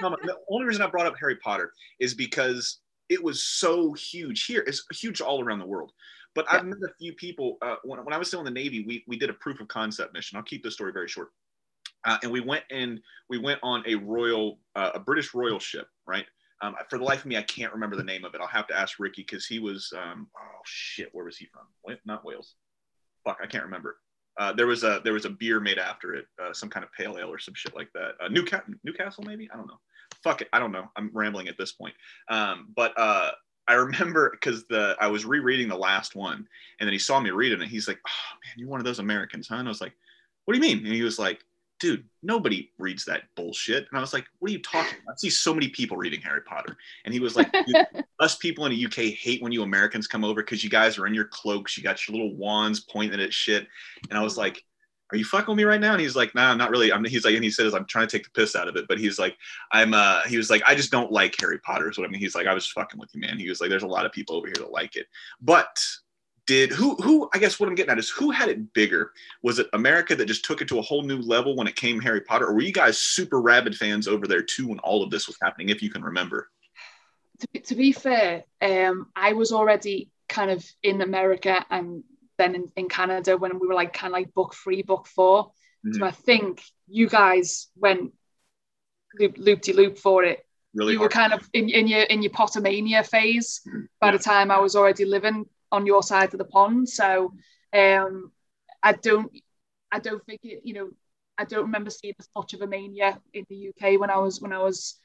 [0.00, 2.80] the only reason I brought up Harry Potter is because
[3.10, 4.64] it was so huge here.
[4.66, 5.92] It's huge all around the world.
[6.40, 6.58] But yeah.
[6.60, 7.58] I've met a few people.
[7.60, 9.68] Uh, when, when I was still in the Navy, we, we did a proof of
[9.68, 10.38] concept mission.
[10.38, 11.28] I'll keep this story very short.
[12.06, 15.86] Uh, and we went and we went on a royal, uh, a British royal ship,
[16.06, 16.24] right?
[16.62, 18.40] Um, for the life of me, I can't remember the name of it.
[18.40, 21.96] I'll have to ask Ricky because he was, um, oh shit, where was he from?
[22.06, 22.54] Not Wales.
[23.22, 23.98] Fuck, I can't remember.
[24.38, 26.92] Uh, there was a there was a beer made after it, uh, some kind of
[26.92, 28.12] pale ale or some shit like that.
[28.18, 29.50] Uh, Newcastle, Newcastle maybe.
[29.52, 29.80] I don't know.
[30.24, 30.88] Fuck it, I don't know.
[30.96, 31.94] I'm rambling at this point.
[32.30, 33.32] Um, but uh,
[33.68, 36.46] I remember because the I was rereading the last one,
[36.78, 37.62] and then he saw me reading it.
[37.62, 39.94] and He's like, "Oh man, you're one of those Americans, huh?" And I was like,
[40.44, 41.44] "What do you mean?" And he was like,
[41.78, 45.16] "Dude, nobody reads that bullshit." And I was like, "What are you talking about?" I
[45.16, 47.52] see so many people reading Harry Potter, and he was like,
[48.20, 51.06] "Us people in the UK hate when you Americans come over because you guys are
[51.06, 53.68] in your cloaks, you got your little wands pointing at shit."
[54.08, 54.64] And I was like,
[55.12, 55.92] are you fucking with me right now?
[55.92, 56.92] And he's like, nah, I'm not really.
[56.92, 58.86] I'm, he's like, and he says, I'm trying to take the piss out of it.
[58.88, 59.36] But he's like,
[59.72, 61.90] I'm, uh, he was like, I just don't like Harry Potter.
[61.90, 62.20] Is what I mean.
[62.20, 63.38] He's like, I was fucking with you, man.
[63.38, 65.06] He was like, there's a lot of people over here that like it.
[65.40, 65.78] But
[66.46, 69.12] did who, who, I guess what I'm getting at is who had it bigger?
[69.42, 72.00] Was it America that just took it to a whole new level when it came
[72.00, 72.46] Harry Potter?
[72.46, 75.36] Or were you guys super rabid fans over there too when all of this was
[75.40, 76.50] happening, if you can remember?
[77.40, 82.04] To be, to be fair, um, I was already kind of in America and
[82.40, 85.44] then in, in Canada when we were like kind of like book three, book 4
[85.44, 85.92] mm-hmm.
[85.98, 88.12] So I think you guys went
[89.18, 90.44] loop loop de loop for it.
[90.74, 91.10] Really, you hard.
[91.10, 93.84] were kind of in, in your in your Pottermania phase mm-hmm.
[94.00, 94.16] by yeah.
[94.16, 96.88] the time I was already living on your side of the pond.
[96.88, 97.34] So
[97.72, 98.32] um,
[98.82, 99.30] I don't
[99.92, 100.90] I don't think it, you know
[101.36, 104.40] I don't remember seeing as much of a mania in the UK when I was
[104.40, 104.98] when I was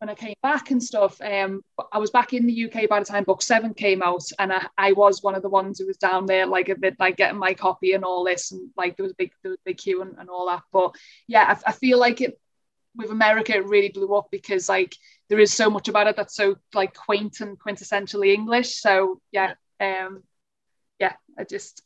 [0.00, 3.04] when I came back and stuff, um, I was back in the UK by the
[3.04, 5.98] time book seven came out, and I, I was one of the ones who was
[5.98, 9.04] down there, like a bit like getting my copy and all this, and like there
[9.04, 10.62] was a big, there was a big queue and, and all that.
[10.72, 10.94] But
[11.26, 12.40] yeah, I, I feel like it
[12.96, 14.96] with America, it really blew up because like
[15.28, 18.76] there is so much about it that's so like quaint and quintessentially English.
[18.76, 20.22] So yeah, um,
[20.98, 21.82] yeah, I just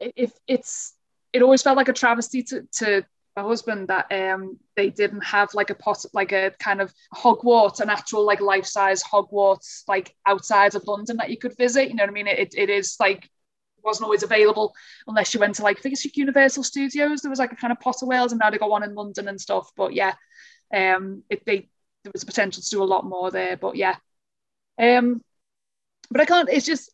[0.00, 0.94] if it's
[1.32, 3.04] it always felt like a travesty to to
[3.40, 7.80] my husband that um they didn't have like a pot like a kind of Hogwarts,
[7.80, 11.88] an actual like life size Hogwarts like outside of London that you could visit.
[11.88, 12.26] You know what I mean?
[12.26, 13.28] It, it is like
[13.82, 14.74] wasn't always available
[15.06, 17.22] unless you went to like it's Universal Studios.
[17.22, 19.28] There was like a kind of Potter World, and now they got one in London
[19.28, 19.70] and stuff.
[19.76, 20.14] But yeah,
[20.74, 21.68] um, it they
[22.04, 23.56] there was potential to do a lot more there.
[23.56, 23.96] But yeah,
[24.78, 25.22] um,
[26.10, 26.48] but I can't.
[26.50, 26.90] It's just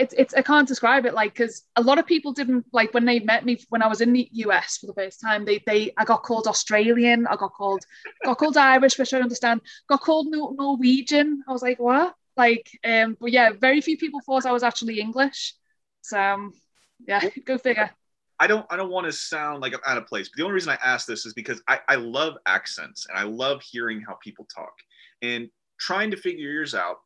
[0.00, 3.04] it's it's I can't describe it like because a lot of people didn't like when
[3.04, 5.44] they met me when I was in the US for the first time.
[5.44, 7.26] They they I got called Australian.
[7.26, 7.84] I got called
[8.24, 9.60] got called Irish, which I understand.
[9.88, 11.44] Got called Norwegian.
[11.46, 12.14] I was like what?
[12.36, 15.54] Like um, but yeah, very few people thought I was actually English.
[16.00, 16.54] So um,
[17.06, 17.90] yeah, go figure.
[18.38, 20.54] I don't I don't want to sound like I'm out of place, but the only
[20.54, 24.14] reason I ask this is because I, I love accents and I love hearing how
[24.14, 24.72] people talk
[25.20, 27.00] and trying to figure yours out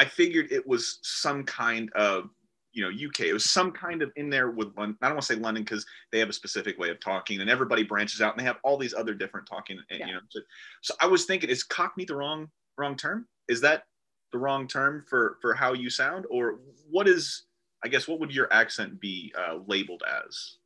[0.00, 2.30] I figured it was some kind of
[2.72, 3.20] you know UK.
[3.26, 4.96] It was some kind of in there with London.
[5.02, 7.50] I don't want to say London because they have a specific way of talking, and
[7.50, 9.78] everybody branches out, and they have all these other different talking.
[9.90, 10.06] Yeah.
[10.06, 10.40] You know, so,
[10.80, 12.48] so, I was thinking, is Cockney the wrong
[12.78, 13.26] wrong term?
[13.46, 13.82] Is that
[14.32, 17.44] the wrong term for for how you sound, or what is?
[17.84, 20.56] I guess what would your accent be uh, labeled as?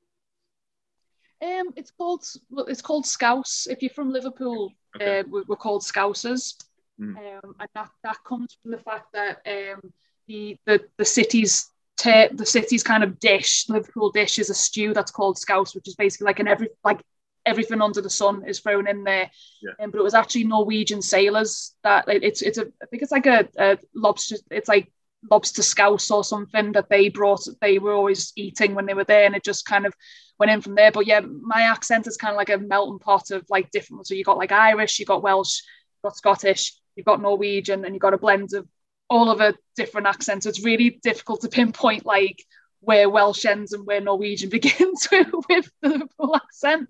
[1.42, 3.66] Um, it's called well, it's called Scouse.
[3.68, 5.18] If you're from Liverpool, okay.
[5.18, 6.54] uh, we're, we're called Scousers.
[7.00, 7.16] Mm.
[7.16, 9.92] Um, and that, that comes from the fact that um,
[10.28, 14.94] the, the, the city's te- the city's kind of dish, Liverpool dish, is a stew
[14.94, 17.00] that's called scouse, which is basically like an every like
[17.46, 19.30] everything under the sun is thrown in there.
[19.62, 19.84] Yeah.
[19.84, 23.12] Um, but it was actually Norwegian sailors that like, it's it's a I think it's
[23.12, 24.36] like a, a lobster.
[24.50, 24.92] It's like
[25.30, 27.46] lobster scouse or something that they brought.
[27.60, 29.94] They were always eating when they were there, and it just kind of
[30.38, 30.92] went in from there.
[30.92, 34.06] But yeah, my accent is kind of like a melting pot of like different.
[34.06, 37.94] So you got like Irish, you got Welsh, you got Scottish, you've got Norwegian, and
[37.94, 38.66] you've got a blend of
[39.08, 40.42] all of a different accent.
[40.42, 42.42] So it's really difficult to pinpoint like
[42.80, 46.88] where Welsh ends and where Norwegian begins with, the full accent.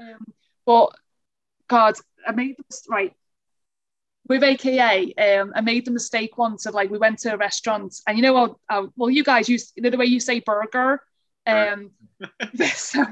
[0.00, 0.26] Um,
[0.64, 0.90] but
[1.68, 1.96] God,
[2.26, 3.14] I made this right
[4.28, 5.14] with AKA.
[5.14, 8.22] Um, I made the mistake once of like we went to a restaurant, and you
[8.22, 11.00] know, uh, well, you guys use you know, the way you say burger.
[11.48, 11.90] Um,
[12.74, 13.04] so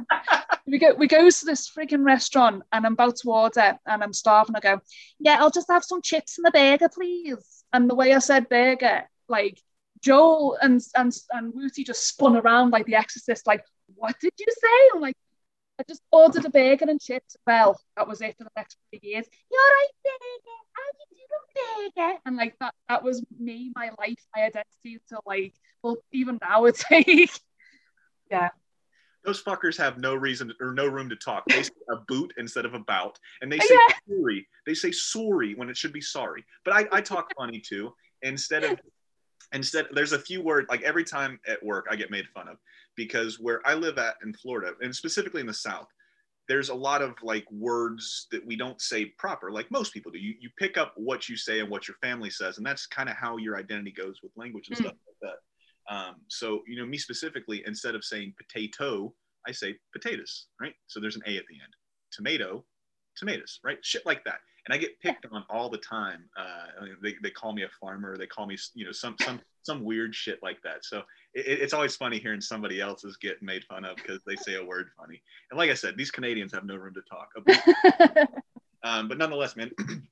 [0.66, 4.12] we go we go to this freaking restaurant and I'm about to order and I'm
[4.12, 4.56] starving.
[4.56, 4.80] I go,
[5.18, 7.64] yeah, I'll just have some chips and the burger, please.
[7.72, 9.60] And the way I said burger, like
[10.02, 13.64] Joel and and and Wooty just spun around like the exorcist, like,
[13.94, 14.90] what did you say?
[14.94, 15.16] I'm like,
[15.78, 17.36] I just ordered a burger and chips.
[17.46, 19.26] Well, that was it for the next three years.
[19.50, 20.56] You're right, burger.
[20.72, 21.16] How do
[21.96, 22.18] burger?
[22.24, 26.64] And like that that was me, my life, my identity to like, well, even now
[26.66, 27.30] it's like
[28.30, 28.48] yeah
[29.26, 31.44] those fuckers have no reason or no room to talk.
[31.48, 33.96] They say a boot instead of a bout, and they say yeah.
[34.08, 34.48] sorry.
[34.64, 36.44] They say sorry when it should be sorry.
[36.64, 37.92] But I, I talk funny too.
[38.22, 38.80] Instead of
[39.52, 42.56] instead, there's a few words like every time at work I get made fun of
[42.94, 45.88] because where I live at in Florida and specifically in the South,
[46.48, 50.18] there's a lot of like words that we don't say proper, like most people do.
[50.18, 53.08] You you pick up what you say and what your family says, and that's kind
[53.08, 54.82] of how your identity goes with language and mm.
[54.82, 55.38] stuff like that.
[55.88, 59.12] Um, so, you know, me specifically, instead of saying potato,
[59.46, 60.74] I say potatoes, right?
[60.86, 61.74] So there's an A at the end.
[62.12, 62.64] Tomato,
[63.16, 63.78] tomatoes, right?
[63.82, 64.40] Shit like that.
[64.66, 66.28] And I get picked on all the time.
[66.36, 68.16] Uh, they, they call me a farmer.
[68.16, 70.84] They call me, you know, some some some weird shit like that.
[70.84, 70.98] So
[71.34, 74.64] it, it's always funny hearing somebody else's get made fun of because they say a
[74.64, 75.22] word funny.
[75.50, 78.28] And like I said, these Canadians have no room to talk.
[78.82, 79.70] um, but nonetheless, man,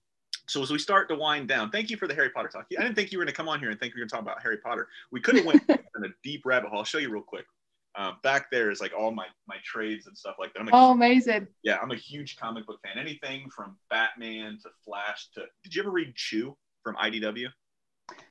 [0.47, 2.67] so as we start to wind down, thank you for the Harry Potter talk.
[2.79, 4.11] I didn't think you were going to come on here and think we were going
[4.11, 4.89] to talk about Harry Potter.
[5.11, 6.79] We could have went in a deep rabbit hole.
[6.79, 7.47] I'll show you real quick.
[7.97, 10.61] Uh, back there is like all my my trades and stuff like that.
[10.61, 11.47] I'm a, oh, amazing!
[11.63, 12.99] Yeah, I'm a huge comic book fan.
[12.99, 15.43] Anything from Batman to Flash to.
[15.63, 17.47] Did you ever read Chew from IDW?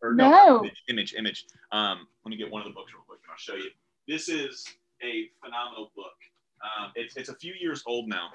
[0.02, 0.60] Or no, no.
[0.60, 1.46] Image, image, image.
[1.72, 3.72] Um, let me get one of the books real quick and I'll show you.
[4.08, 4.66] This is
[5.02, 6.14] a phenomenal book.
[6.62, 8.32] Um, it's it's a few years old now.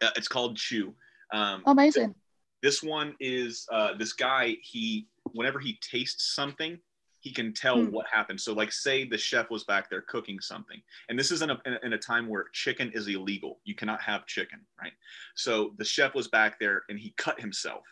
[0.00, 0.94] Uh, it's called Chew.
[1.32, 2.14] Um, amazing.
[2.62, 4.56] This one is uh, this guy.
[4.62, 6.78] He whenever he tastes something,
[7.20, 7.90] he can tell mm.
[7.90, 8.40] what happened.
[8.40, 11.58] So, like, say the chef was back there cooking something, and this is in a,
[11.82, 13.58] in a time where chicken is illegal.
[13.64, 14.92] You cannot have chicken, right?
[15.34, 17.84] So the chef was back there and he cut himself,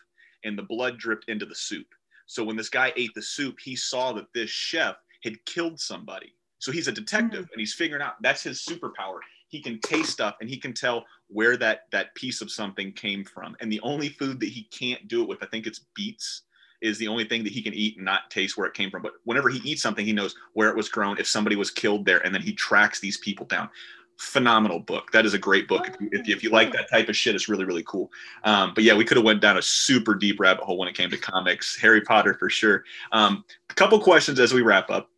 [0.43, 1.87] and the blood dripped into the soup.
[2.25, 6.33] So when this guy ate the soup, he saw that this chef had killed somebody.
[6.59, 7.51] So he's a detective mm.
[7.51, 11.05] and he's figuring out that's his superpower he can taste stuff and he can tell
[11.29, 13.55] where that that piece of something came from.
[13.59, 16.43] And the only food that he can't do it with i think it's beets
[16.81, 19.01] is the only thing that he can eat and not taste where it came from.
[19.01, 22.05] But whenever he eats something he knows where it was grown if somebody was killed
[22.05, 23.69] there and then he tracks these people down.
[24.17, 25.11] Phenomenal book.
[25.11, 25.87] That is a great book.
[25.87, 28.11] If you, if you, if you like that type of shit it's really really cool.
[28.43, 30.95] Um, but yeah we could have went down a super deep rabbit hole when it
[30.95, 31.75] came to comics.
[31.77, 32.83] Harry potter for sure.
[33.11, 35.09] Um, a couple questions as we wrap up.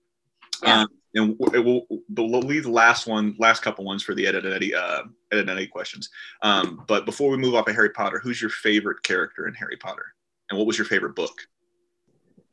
[0.64, 0.82] Yeah.
[0.82, 4.36] um, and it will we'll leave the last one, last couple ones for the Ed
[4.36, 6.10] and Eddy, uh, Ed and Eddy questions.
[6.42, 9.78] Um, but before we move off of Harry Potter, who's your favorite character in Harry
[9.78, 10.06] Potter,
[10.50, 11.42] and what was your favorite book?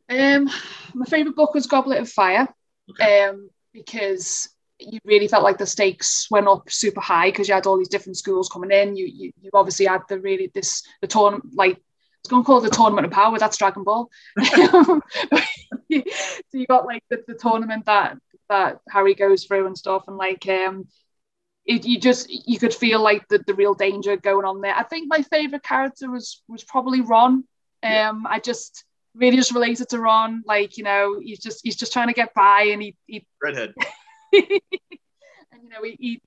[0.08, 0.48] Um,
[0.94, 2.48] my favorite book was Goblet of Fire.
[2.90, 3.24] okay.
[3.24, 4.48] um, because
[4.78, 7.88] you really felt like the stakes went up super high because you had all these
[7.88, 8.96] different schools coming in.
[8.96, 11.80] You you, you obviously had the really this the tournament like
[12.20, 13.38] it's going to call it the tournament of power.
[13.38, 14.10] That's Dragon Ball.
[14.38, 15.00] so
[16.52, 20.46] you got like the, the tournament that that Harry goes through and stuff, and like
[20.48, 20.86] um,
[21.64, 24.74] it, you just you could feel like the, the real danger going on there.
[24.74, 27.32] I think my favorite character was was probably Ron.
[27.32, 27.44] Um,
[27.82, 28.12] yeah.
[28.28, 28.84] I just
[29.14, 30.42] really just related to Ron.
[30.46, 33.74] Like you know, he's just he's just trying to get by, and he, he redhead.
[34.32, 36.22] and you know, he, he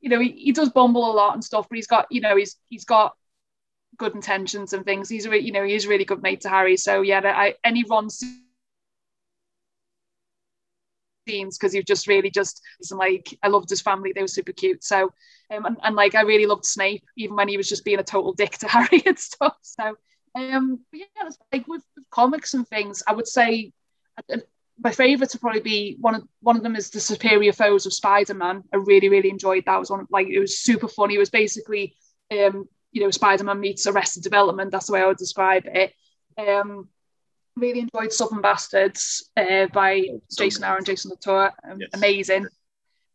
[0.00, 2.36] you know he, he does bumble a lot and stuff, but he's got you know
[2.36, 3.14] he's he's got
[3.98, 5.08] good intentions and things.
[5.08, 6.76] He's a you know he is really good mate to Harry.
[6.76, 8.08] So yeah, I, any Ron
[11.30, 14.12] because you just really just like I loved his family.
[14.12, 14.84] They were super cute.
[14.84, 15.10] So
[15.50, 18.04] um, and, and like I really loved Snape even when he was just being a
[18.04, 19.56] total dick to Harry and stuff.
[19.62, 19.96] So
[20.34, 21.06] um, yeah,
[21.52, 23.72] like with, with, comics and things, I would say
[24.32, 24.36] uh,
[24.82, 27.92] my favourites would probably be one of one of them is the Superior Foes of
[27.92, 28.64] Spider-Man.
[28.72, 29.76] I really really enjoyed that.
[29.76, 31.14] It was one of, like it was super funny.
[31.14, 31.96] It was basically
[32.30, 34.70] um, you know Spider-Man meets Arrested Development.
[34.70, 35.92] That's the way I would describe it.
[36.38, 36.88] Um,
[37.56, 40.02] really enjoyed Southern Bastards uh, by
[40.36, 41.52] Jason Aaron, and Jason Latour.
[41.68, 41.90] Um, yes.
[41.94, 42.46] Amazing.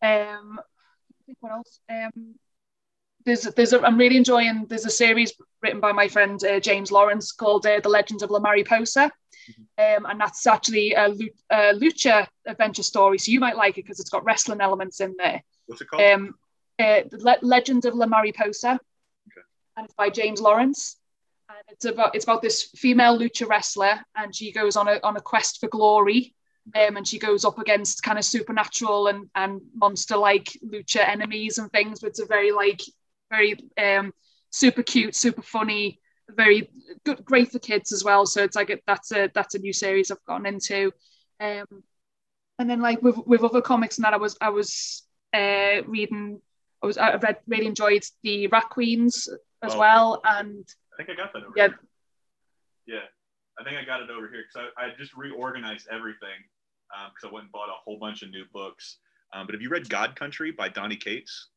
[0.01, 1.79] Um, I think what else?
[1.89, 2.35] Um,
[3.25, 4.65] there's there's a, I'm really enjoying.
[4.67, 8.29] There's a series written by my friend uh, James Lawrence called uh, The Legends of
[8.29, 9.11] La Mariposa,
[9.49, 10.05] mm-hmm.
[10.05, 11.07] um, and that's actually a,
[11.49, 13.17] a, lucha adventure story.
[13.17, 15.41] So you might like it because it's got wrestling elements in there.
[15.65, 16.03] What's it called?
[16.03, 16.35] Um,
[16.77, 19.41] uh, the Le- Legend of La Mariposa, okay.
[19.77, 20.97] and it's by James Lawrence
[21.49, 25.17] and it's about it's about this female lucha wrestler, and she goes on a on
[25.17, 26.33] a quest for glory,
[26.75, 31.57] um, and she goes up against kind of supernatural and and monster like lucha enemies
[31.57, 31.99] and things.
[31.99, 32.81] But it's a very like
[33.29, 34.13] very um
[34.49, 36.69] super cute, super funny, very
[37.03, 38.25] good, great for kids as well.
[38.25, 40.91] So it's like a, that's a that's a new series I've gone into,
[41.39, 41.65] um,
[42.57, 46.41] and then like with with other comics and that I was I was uh reading.
[46.81, 49.27] I was I read really enjoyed the Rat Queens
[49.61, 49.79] as oh.
[49.79, 51.67] well, and I think I got that over yeah.
[51.67, 51.79] here.
[52.87, 53.05] Yeah,
[53.59, 56.37] I think I got it over here because I, I, just reorganized everything
[57.09, 58.97] because um, I went and bought a whole bunch of new books.
[59.33, 61.49] Um, but have you read God Country by Donny Cates?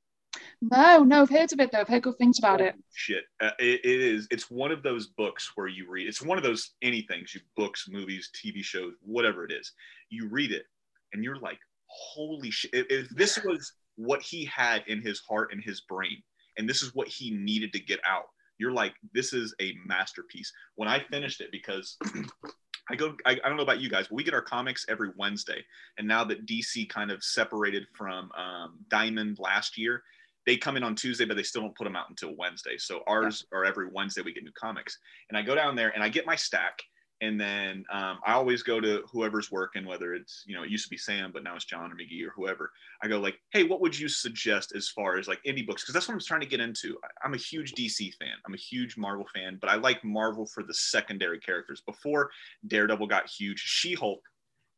[0.61, 1.80] No, no, I've heard of it though.
[1.80, 2.74] I've heard good things about it.
[2.95, 4.26] Shit, uh, it, it is.
[4.30, 6.07] It's one of those books where you read.
[6.07, 9.72] It's one of those anything, you books, movies, TV shows, whatever it is.
[10.11, 10.64] You read it,
[11.12, 12.70] and you're like, holy shit!
[12.72, 16.22] If, if this was what he had in his heart and his brain,
[16.57, 18.26] and this is what he needed to get out,
[18.59, 20.53] you're like, this is a masterpiece.
[20.77, 21.97] When I finished it, because
[22.91, 25.11] I go, I, I, don't know about you guys, but we get our comics every
[25.17, 25.65] Wednesday.
[25.99, 30.03] And now that DC kind of separated from um, Diamond last year,
[30.47, 32.79] they come in on Tuesday, but they still don't put them out until Wednesday.
[32.79, 33.59] So ours yeah.
[33.59, 34.99] are every Wednesday we get new comics.
[35.29, 36.79] And I go down there and I get my stack
[37.21, 40.85] and then um, I always go to whoever's working, whether it's you know it used
[40.85, 42.71] to be Sam, but now it's John or McGee or whoever.
[43.03, 45.83] I go like, hey, what would you suggest as far as like indie books?
[45.83, 46.97] Because that's what I'm trying to get into.
[47.25, 48.35] I'm a huge DC fan.
[48.47, 51.83] I'm a huge Marvel fan, but I like Marvel for the secondary characters.
[51.85, 52.31] Before
[52.69, 54.21] Daredevil got huge, She-Hulk,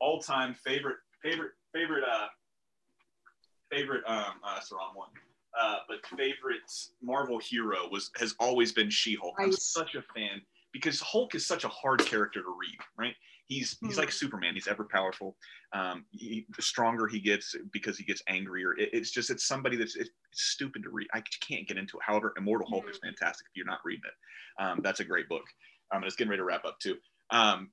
[0.00, 2.26] all time favorite favorite favorite uh
[3.70, 5.08] favorite um uh, that's the wrong one.
[5.60, 6.62] Uh, but favorite
[7.02, 9.34] Marvel hero was has always been She-Hulk.
[9.38, 10.40] I'm such a fan
[10.72, 13.14] because Hulk is such a hard character to read, right?
[13.46, 14.12] He's he's like hmm.
[14.12, 14.54] Superman.
[14.54, 15.36] He's ever powerful.
[15.72, 18.74] Um, he, the stronger he gets because he gets angrier.
[18.78, 21.08] It, it's just it's somebody that's it's stupid to read.
[21.12, 22.02] I can't get into it.
[22.06, 23.08] However, Immortal Hulk is hmm.
[23.08, 23.48] fantastic.
[23.50, 25.44] If you're not reading it, um, that's a great book.
[25.92, 26.96] Um, and it's getting ready to wrap up too.
[27.30, 27.70] Um,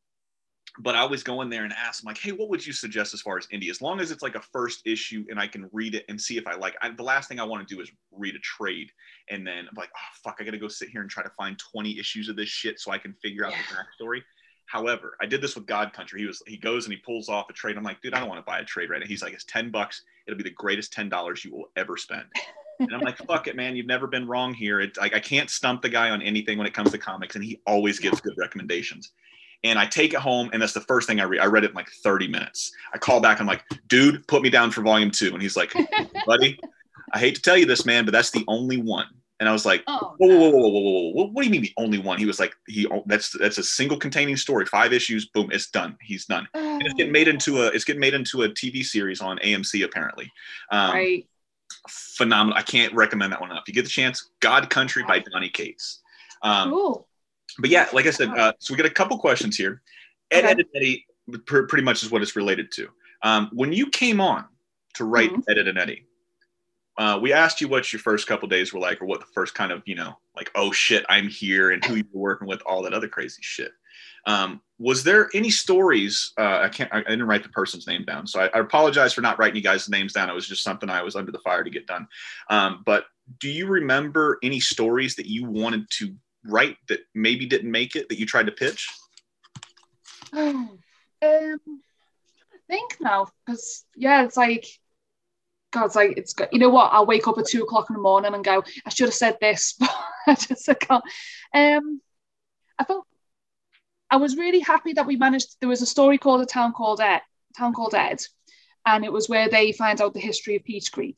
[0.79, 3.13] but I always go in there and ask, I'm like, hey, what would you suggest
[3.13, 3.69] as far as indie?
[3.69, 6.37] As long as it's like a first issue and I can read it and see
[6.37, 6.75] if I like.
[6.81, 8.91] I, the last thing I want to do is read a trade,
[9.29, 11.31] and then I'm like, oh fuck, I got to go sit here and try to
[11.31, 13.59] find 20 issues of this shit so I can figure out yeah.
[13.69, 14.21] the backstory.
[14.65, 16.19] However, I did this with God Country.
[16.19, 17.77] He was he goes and he pulls off a trade.
[17.77, 19.07] I'm like, dude, I don't want to buy a trade right now.
[19.07, 20.03] He's like, it's 10 bucks.
[20.27, 22.25] It'll be the greatest ten dollars you will ever spend.
[22.79, 23.77] and I'm like, fuck it, man.
[23.77, 24.81] You've never been wrong here.
[24.81, 27.43] It's like I can't stump the guy on anything when it comes to comics, and
[27.43, 29.13] he always gives good recommendations
[29.63, 31.41] and I take it home, and that's the first thing I read.
[31.41, 32.71] I read it in like 30 minutes.
[32.93, 35.33] I call back, I'm like, dude, put me down for volume two.
[35.33, 35.73] And he's like,
[36.25, 36.59] buddy,
[37.13, 39.07] I hate to tell you this, man, but that's the only one.
[39.39, 41.61] And I was like, oh, whoa, whoa, whoa, whoa, whoa, whoa, what do you mean
[41.61, 42.17] the only one?
[42.17, 45.95] He was like, he that's that's a single containing story, five issues, boom, it's done.
[46.01, 46.47] He's done.
[46.55, 49.85] And it's getting made into a it's getting made into a TV series on AMC
[49.85, 50.31] apparently.
[50.71, 51.27] Um, right.
[51.87, 52.57] Phenomenal.
[52.57, 53.63] I can't recommend that one enough.
[53.63, 56.01] If you get the chance, God Country by Donny Cates.
[56.41, 57.07] Um, cool
[57.59, 59.81] but yeah, like I said, uh, so we got a couple questions here.
[60.31, 60.51] Ed, okay.
[60.51, 61.05] Edd n Eddy
[61.45, 62.89] pretty much is what it's related to.
[63.23, 64.45] Um, when you came on
[64.95, 65.41] to write mm-hmm.
[65.49, 66.05] Ed, Edd n Eddy,
[66.97, 69.53] uh, we asked you what your first couple days were like, or what the first
[69.53, 72.61] kind of, you know, like, oh shit, I'm here, and who you were working with,
[72.65, 73.71] all that other crazy shit.
[74.25, 76.33] Um, was there any stories?
[76.37, 76.93] Uh, I can't.
[76.93, 79.61] I didn't write the person's name down, so I, I, apologize for not writing you
[79.61, 80.29] guys' names down.
[80.29, 82.07] It was just something I was under the fire to get done.
[82.49, 83.05] Um, but
[83.39, 86.13] do you remember any stories that you wanted to
[86.47, 88.89] write that maybe didn't make it that you tried to pitch?
[91.19, 91.81] Um,
[92.53, 94.67] I think now because yeah, it's like
[95.71, 96.49] God, it's like it's good.
[96.51, 96.91] you know what?
[96.93, 99.37] I'll wake up at two o'clock in the morning and go, I should have said
[99.41, 99.89] this, but
[100.27, 101.03] I just I can't.
[101.53, 102.01] Um,
[102.79, 103.05] I felt
[104.09, 105.57] I was really happy that we managed.
[105.59, 107.21] There was a story called a town called Ed,
[107.57, 108.21] town called Ed,
[108.85, 111.17] and it was where they find out the history of Peach Creek,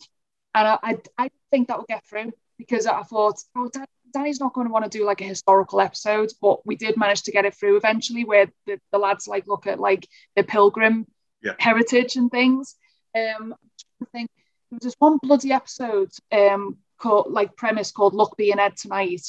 [0.55, 3.69] and I I, I think that will get through because I thought, oh,
[4.13, 7.23] Danny's not going to want to do like a historical episode, but we did manage
[7.23, 11.07] to get it through eventually, where the, the lads like look at like the pilgrim
[11.41, 11.53] yeah.
[11.59, 12.75] heritage and things.
[13.15, 13.55] Um,
[14.01, 14.29] I think
[14.69, 19.25] there was this one bloody episode um called like premise called "Luck Being Ed Tonight,"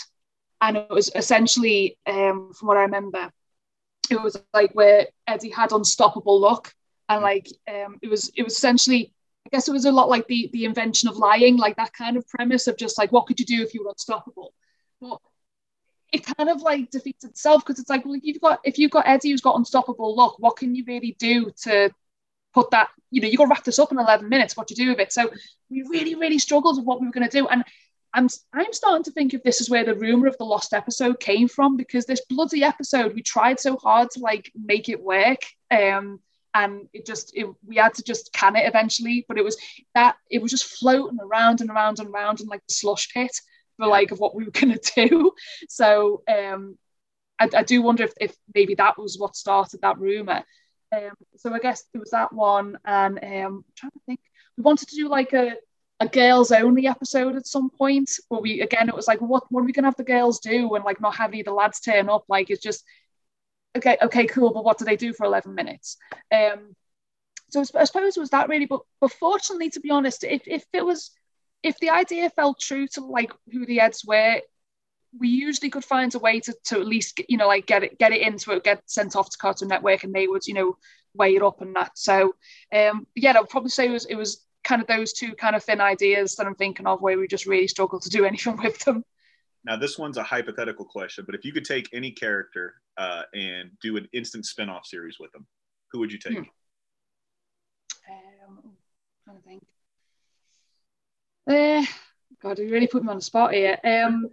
[0.60, 3.30] and it was essentially um from what I remember,
[4.10, 6.74] it was like where Eddy had unstoppable luck,
[7.08, 9.12] and like um it was it was essentially
[9.46, 12.16] I guess it was a lot like the the invention of lying, like that kind
[12.16, 14.52] of premise of just like what could you do if you were unstoppable,
[15.00, 15.18] but
[16.12, 19.06] it kind of like defeats itself because it's like well you've got if you've got
[19.06, 21.90] Eddy who's got unstoppable luck, what can you really do to
[22.52, 24.74] put that you know you got to wrap this up in 11 minutes what do
[24.76, 25.12] you do with it?
[25.12, 25.30] So
[25.70, 27.64] we really really struggled with what we were going to do and
[28.12, 31.20] I'm I'm starting to think if this is where the rumor of the lost episode
[31.20, 35.40] came from because this bloody episode we tried so hard to like make it work
[35.70, 36.20] um
[36.52, 39.56] and it just it, we had to just can it eventually but it was
[39.94, 43.30] that it was just floating around and around and around in like the slush pit
[43.80, 45.32] for like of what we were going to do.
[45.68, 46.78] So um
[47.38, 50.44] I, I do wonder if, if maybe that was what started that rumor.
[50.94, 54.20] Um so i guess there was that one and um I'm trying to think.
[54.56, 55.56] We wanted to do like a
[56.02, 59.60] a girls only episode at some point where we again it was like what what
[59.60, 61.80] are we gonna have the girls do and like not have any of the lads
[61.80, 62.24] turn up?
[62.28, 62.84] Like it's just
[63.76, 65.96] okay, okay, cool, but what do they do for 11 minutes?
[66.32, 66.74] Um,
[67.50, 70.64] so I suppose it was that really, but but fortunately, to be honest, if, if
[70.72, 71.10] it was,
[71.62, 74.40] if the idea felt true to like who the Eds were,
[75.18, 77.98] we usually could find a way to, to at least you know like get it
[77.98, 80.76] get it into it, get sent off to Cartoon Network, and they would you know
[81.14, 81.98] weigh it up and that.
[81.98, 82.34] So
[82.72, 85.56] um, yeah, I would probably say it was it was kind of those two kind
[85.56, 88.56] of thin ideas that I'm thinking of where we just really struggle to do anything
[88.56, 89.04] with them.
[89.64, 93.70] Now, this one's a hypothetical question, but if you could take any character uh, and
[93.82, 95.46] do an instant spin-off series with them,
[95.92, 96.38] who would you take?
[96.38, 96.44] Hmm.
[98.10, 98.72] Um,
[99.24, 99.62] trying to think.
[101.50, 101.84] Uh,
[102.40, 103.76] God, you really put me on the spot here.
[103.82, 104.30] Um.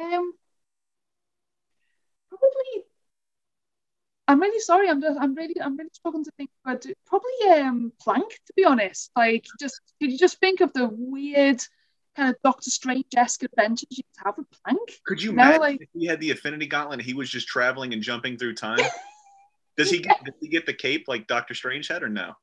[0.00, 0.32] Um,
[2.28, 2.84] probably.
[4.28, 4.88] I'm really sorry.
[4.88, 5.18] I'm just.
[5.20, 5.60] I'm really.
[5.60, 6.50] I'm really struggling to think.
[6.64, 8.30] But probably um Plank.
[8.30, 9.80] To be honest, like just.
[10.00, 11.60] could you just think of the weird?
[12.16, 15.00] kind of Doctor Strange esque adventures you could have with Plank.
[15.06, 17.92] Could you imagine like, if he had the Infinity Gauntlet and he was just traveling
[17.92, 18.80] and jumping through time?
[19.76, 22.34] Does he get does he get the cape like Doctor Strange had or no?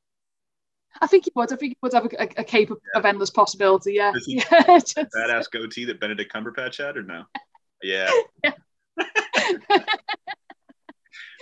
[1.00, 1.52] I think he would.
[1.52, 2.98] I think he would have a, a, a cape of, yeah.
[2.98, 3.94] of, endless possibility.
[3.94, 4.12] Yeah.
[4.26, 4.96] Yeah, just...
[4.96, 7.24] badass goatee that Benedict Cumberbatch had or no?
[7.80, 8.10] Yeah.
[8.42, 8.50] yeah.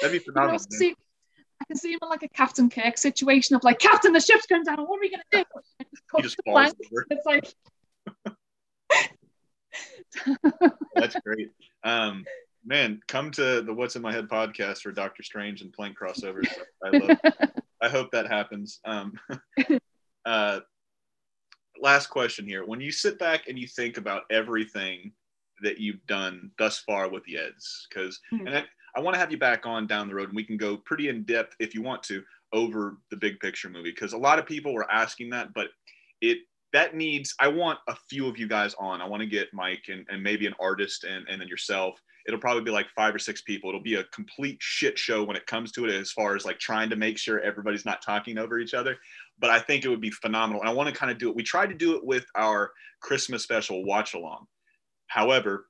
[0.02, 0.60] That'd be phenomenal.
[0.70, 0.94] You know, see,
[1.62, 4.44] I can see him in like a Captain Kirk situation of like, Captain, the ship's
[4.44, 4.76] going down.
[4.80, 5.44] What are we gonna do?
[6.16, 7.06] he just falls over.
[7.08, 7.54] It's like
[10.94, 11.52] That's great.
[11.82, 12.24] Um,
[12.66, 16.48] man, come to the What's in My Head podcast for Doctor Strange and Plank crossovers.
[16.84, 17.18] I love.
[17.82, 18.80] I hope that happens.
[18.84, 19.12] Um,
[20.26, 20.60] uh,
[21.80, 25.12] last question here: When you sit back and you think about everything
[25.62, 28.46] that you've done thus far with the Eds, because mm-hmm.
[28.48, 28.64] and I,
[28.96, 31.08] I want to have you back on down the road, and we can go pretty
[31.08, 32.22] in depth if you want to
[32.52, 35.68] over the big picture movie, because a lot of people were asking that, but
[36.20, 36.38] it
[36.72, 39.84] that needs i want a few of you guys on i want to get mike
[39.88, 43.18] and, and maybe an artist and, and then yourself it'll probably be like five or
[43.18, 43.70] six people.
[43.70, 46.58] It'll be a complete shit show when it comes to it as far as like
[46.58, 48.96] trying to make sure everybody's not talking over each other.
[49.38, 50.62] But i think it would be phenomenal.
[50.62, 52.72] And i want to kind of do it we tried to do it with our
[53.00, 54.46] christmas special watch along
[55.08, 55.66] however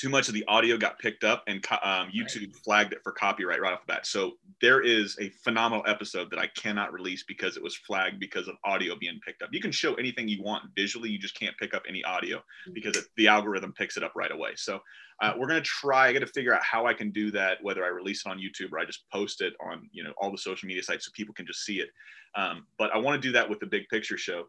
[0.00, 2.56] too much of the audio got picked up and um, YouTube right.
[2.64, 4.06] flagged it for copyright right off the bat.
[4.06, 4.32] So
[4.62, 8.54] there is a phenomenal episode that I cannot release because it was flagged because of
[8.64, 9.50] audio being picked up.
[9.52, 12.72] You can show anything you want visually, you just can't pick up any audio mm-hmm.
[12.72, 14.52] because it, the algorithm picks it up right away.
[14.56, 14.80] So
[15.20, 16.08] uh, we're gonna try.
[16.08, 18.38] I got to figure out how I can do that, whether I release it on
[18.38, 21.10] YouTube or I just post it on you know all the social media sites so
[21.14, 21.90] people can just see it.
[22.36, 24.44] Um, but I want to do that with the big picture show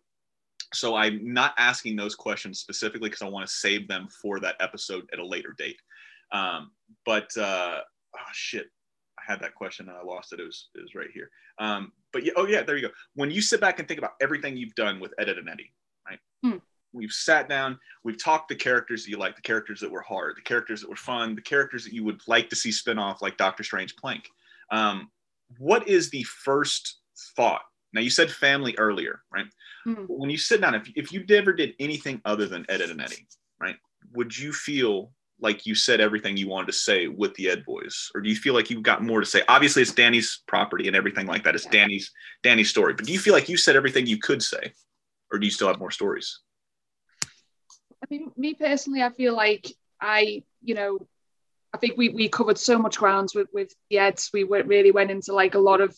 [0.74, 4.56] so I'm not asking those questions specifically because I want to save them for that
[4.60, 5.82] episode at a later date.
[6.32, 6.72] Um,
[7.06, 7.80] but uh,
[8.16, 8.68] oh shit,
[9.20, 10.40] I had that question and I lost it.
[10.40, 11.30] It was it was right here.
[11.60, 12.94] Um, but yeah, oh yeah, there you go.
[13.16, 15.72] When you sit back and think about everything you've done with Ed, Edd n Eddy,
[16.08, 16.20] right?
[16.44, 16.58] Hmm.
[16.94, 20.38] we've sat down, we've talked the characters that you like, the characters that were hard,
[20.38, 23.22] the characters that were fun, the characters that you would like to see spin off,
[23.22, 24.28] like Doctor Strange Plank.
[24.72, 25.10] Um,
[25.58, 27.00] what is the first
[27.36, 27.62] thought?
[27.94, 29.46] Now you said family earlier, right?
[29.88, 30.06] Mm-hmm.
[30.08, 33.00] When you sit down, if, if you never did anything other than Ed, Edd n
[33.00, 33.28] Eddy,
[33.60, 33.76] right?
[34.14, 38.12] Would you feel like you said everything you wanted to say with the Ed Boys,
[38.14, 39.42] or do you feel like you've got more to say?
[39.48, 41.56] Obviously, it's Danny's property and everything like that.
[41.56, 41.72] It's yeah.
[41.72, 42.12] Danny's
[42.44, 42.94] Danny's story.
[42.94, 44.74] But do you feel like you said everything you could say,
[45.32, 46.40] or do you still have more stories?
[47.24, 49.68] I mean, me personally, I feel like
[50.00, 51.08] I, you know,
[51.74, 54.30] I think we we covered so much grounds with with the Eds.
[54.34, 55.98] We went, really went into like a lot of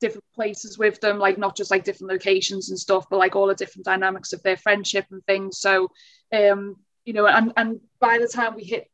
[0.00, 3.46] different places with them, like not just like different locations and stuff, but like all
[3.46, 5.58] the different dynamics of their friendship and things.
[5.58, 5.90] So,
[6.32, 8.90] um, you know, and and by the time we hit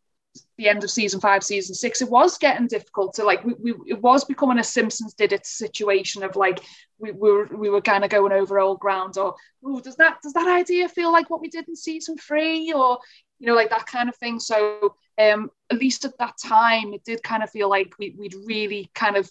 [0.59, 3.75] the end of season five, season six, it was getting difficult to like we, we
[3.87, 6.61] it was becoming a Simpsons did it situation of like
[6.99, 9.35] we, we were we were kind of going over old ground or
[9.65, 12.99] oh does that does that idea feel like what we did in season three or
[13.39, 14.41] you know like that kind of thing.
[14.41, 18.35] So um at least at that time it did kind of feel like we, we'd
[18.45, 19.31] really kind of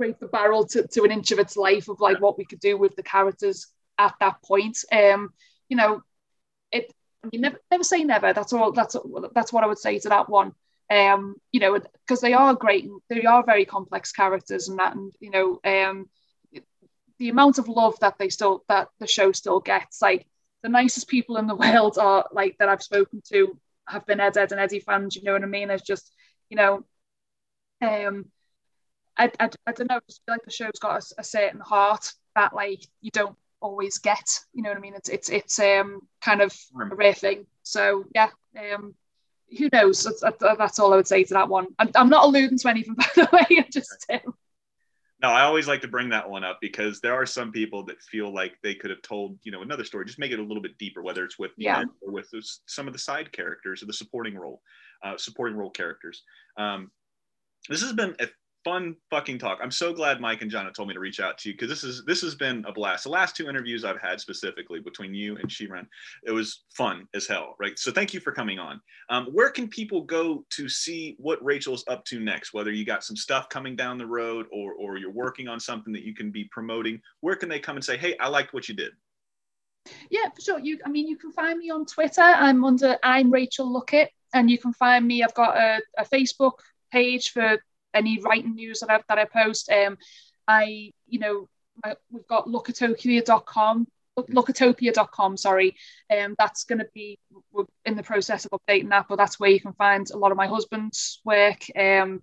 [0.00, 2.60] scraped the barrel to, to an inch of its life of like what we could
[2.60, 3.66] do with the characters
[3.98, 4.78] at that point.
[4.90, 5.34] Um,
[5.68, 6.02] you know,
[6.72, 6.90] it
[7.30, 8.32] you never never say never.
[8.32, 8.72] That's all.
[8.72, 8.96] That's
[9.34, 10.52] that's what I would say to that one.
[10.90, 12.84] Um, you know, because they are great.
[12.84, 16.08] And They are very complex characters, and that, and you know, um,
[17.18, 20.00] the amount of love that they still that the show still gets.
[20.00, 20.26] Like
[20.62, 24.38] the nicest people in the world are like that I've spoken to have been Ed,
[24.38, 25.14] Edd n Eddy fans.
[25.14, 25.70] You know what I mean?
[25.70, 26.10] It's just
[26.48, 26.84] you know,
[27.82, 28.24] um,
[29.20, 29.96] I, I, I don't know.
[29.96, 33.36] I just feel like the show's got a, a certain heart that like you don't
[33.60, 34.40] always get.
[34.54, 34.94] You know what I mean?
[34.94, 37.46] It's it's it's um kind of a rare thing.
[37.62, 38.94] So yeah, um,
[39.58, 40.04] who knows?
[40.04, 41.66] That's, that's all I would say to that one.
[41.78, 43.58] I'm, I'm not alluding to anything by the way.
[43.58, 44.34] I just um...
[45.22, 48.00] no, I always like to bring that one up because there are some people that
[48.02, 50.62] feel like they could have told you know another story, just make it a little
[50.62, 51.84] bit deeper, whether it's with yeah.
[52.00, 52.32] or with
[52.66, 54.62] some of the side characters or the supporting role,
[55.04, 56.22] uh, supporting role characters.
[56.56, 56.90] Um,
[57.68, 58.26] this has been a
[58.64, 59.58] fun fucking talk.
[59.62, 61.84] I'm so glad Mike and John told me to reach out to you because this
[61.84, 63.04] is this has been a blast.
[63.04, 65.86] The last two interviews I've had specifically between you and Shiran,
[66.24, 67.78] it was fun as hell, right?
[67.78, 68.80] So thank you for coming on.
[69.08, 72.52] Um, where can people go to see what Rachel's up to next?
[72.52, 75.92] Whether you got some stuff coming down the road or or you're working on something
[75.92, 78.68] that you can be promoting, where can they come and say, hey, I liked what
[78.68, 78.92] you did?
[80.10, 80.58] Yeah, for sure.
[80.58, 82.20] You, I mean, you can find me on Twitter.
[82.20, 85.22] I'm under I'm Rachel Luckett, and you can find me.
[85.22, 86.58] I've got a, a Facebook
[86.92, 87.58] page for
[87.94, 89.70] any writing news that I, that I post.
[89.70, 89.98] Um,
[90.46, 91.48] I, you know,
[91.84, 93.86] I, we've got lookatopia.com,
[94.18, 95.76] lookatopia.com, sorry.
[96.14, 97.18] Um, that's going to be,
[97.52, 100.30] we're in the process of updating that, but that's where you can find a lot
[100.30, 101.64] of my husband's work.
[101.76, 102.22] Um,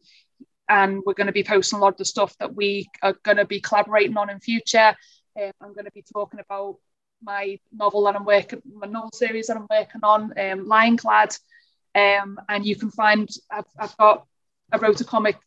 [0.69, 3.37] and we're going to be posting a lot of the stuff that we are going
[3.37, 4.95] to be collaborating on in future.
[5.41, 6.77] Um, I'm going to be talking about
[7.23, 11.37] my novel that I'm working, my novel series that I'm working on, um, Lionclad.
[11.95, 14.27] Um, and you can find, I've, I've got,
[14.71, 15.37] I wrote a comic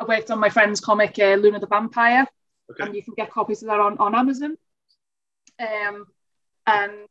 [0.00, 2.26] I worked on my friend's comic, uh, Luna the Vampire,
[2.70, 2.84] okay.
[2.84, 4.56] and you can get copies of that on, on Amazon.
[5.58, 6.06] Um,
[6.66, 7.08] and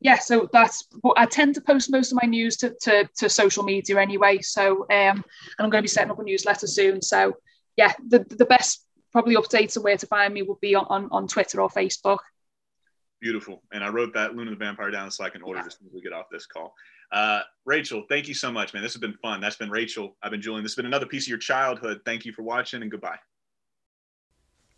[0.00, 3.28] yeah, so that's but I tend to post most of my news to, to, to
[3.28, 4.38] social media anyway.
[4.40, 5.24] So um, and
[5.58, 7.02] I'm going to be setting up a newsletter soon.
[7.02, 7.34] So
[7.76, 11.08] yeah, the, the best probably updates of where to find me would be on, on,
[11.10, 12.18] on Twitter or Facebook.
[13.20, 13.62] Beautiful.
[13.72, 15.66] And I wrote that Luna the Vampire down so I can order yeah.
[15.66, 16.74] as soon as we get off this call.
[17.10, 18.82] Uh, Rachel, thank you so much, man.
[18.82, 19.40] This has been fun.
[19.40, 20.16] That's been Rachel.
[20.22, 20.62] I've been Julian.
[20.62, 22.00] This has been another piece of your childhood.
[22.04, 23.18] Thank you for watching and goodbye.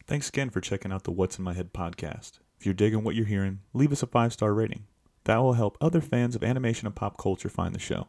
[0.06, 2.40] Thanks again for checking out the What's in My Head podcast.
[2.58, 4.84] If you're digging what you're hearing, leave us a five star rating.
[5.24, 8.08] That will help other fans of animation and pop culture find the show.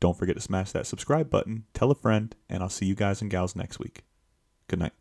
[0.00, 3.22] Don't forget to smash that subscribe button, tell a friend, and I'll see you guys
[3.22, 4.02] and gals next week.
[4.68, 4.92] Good night.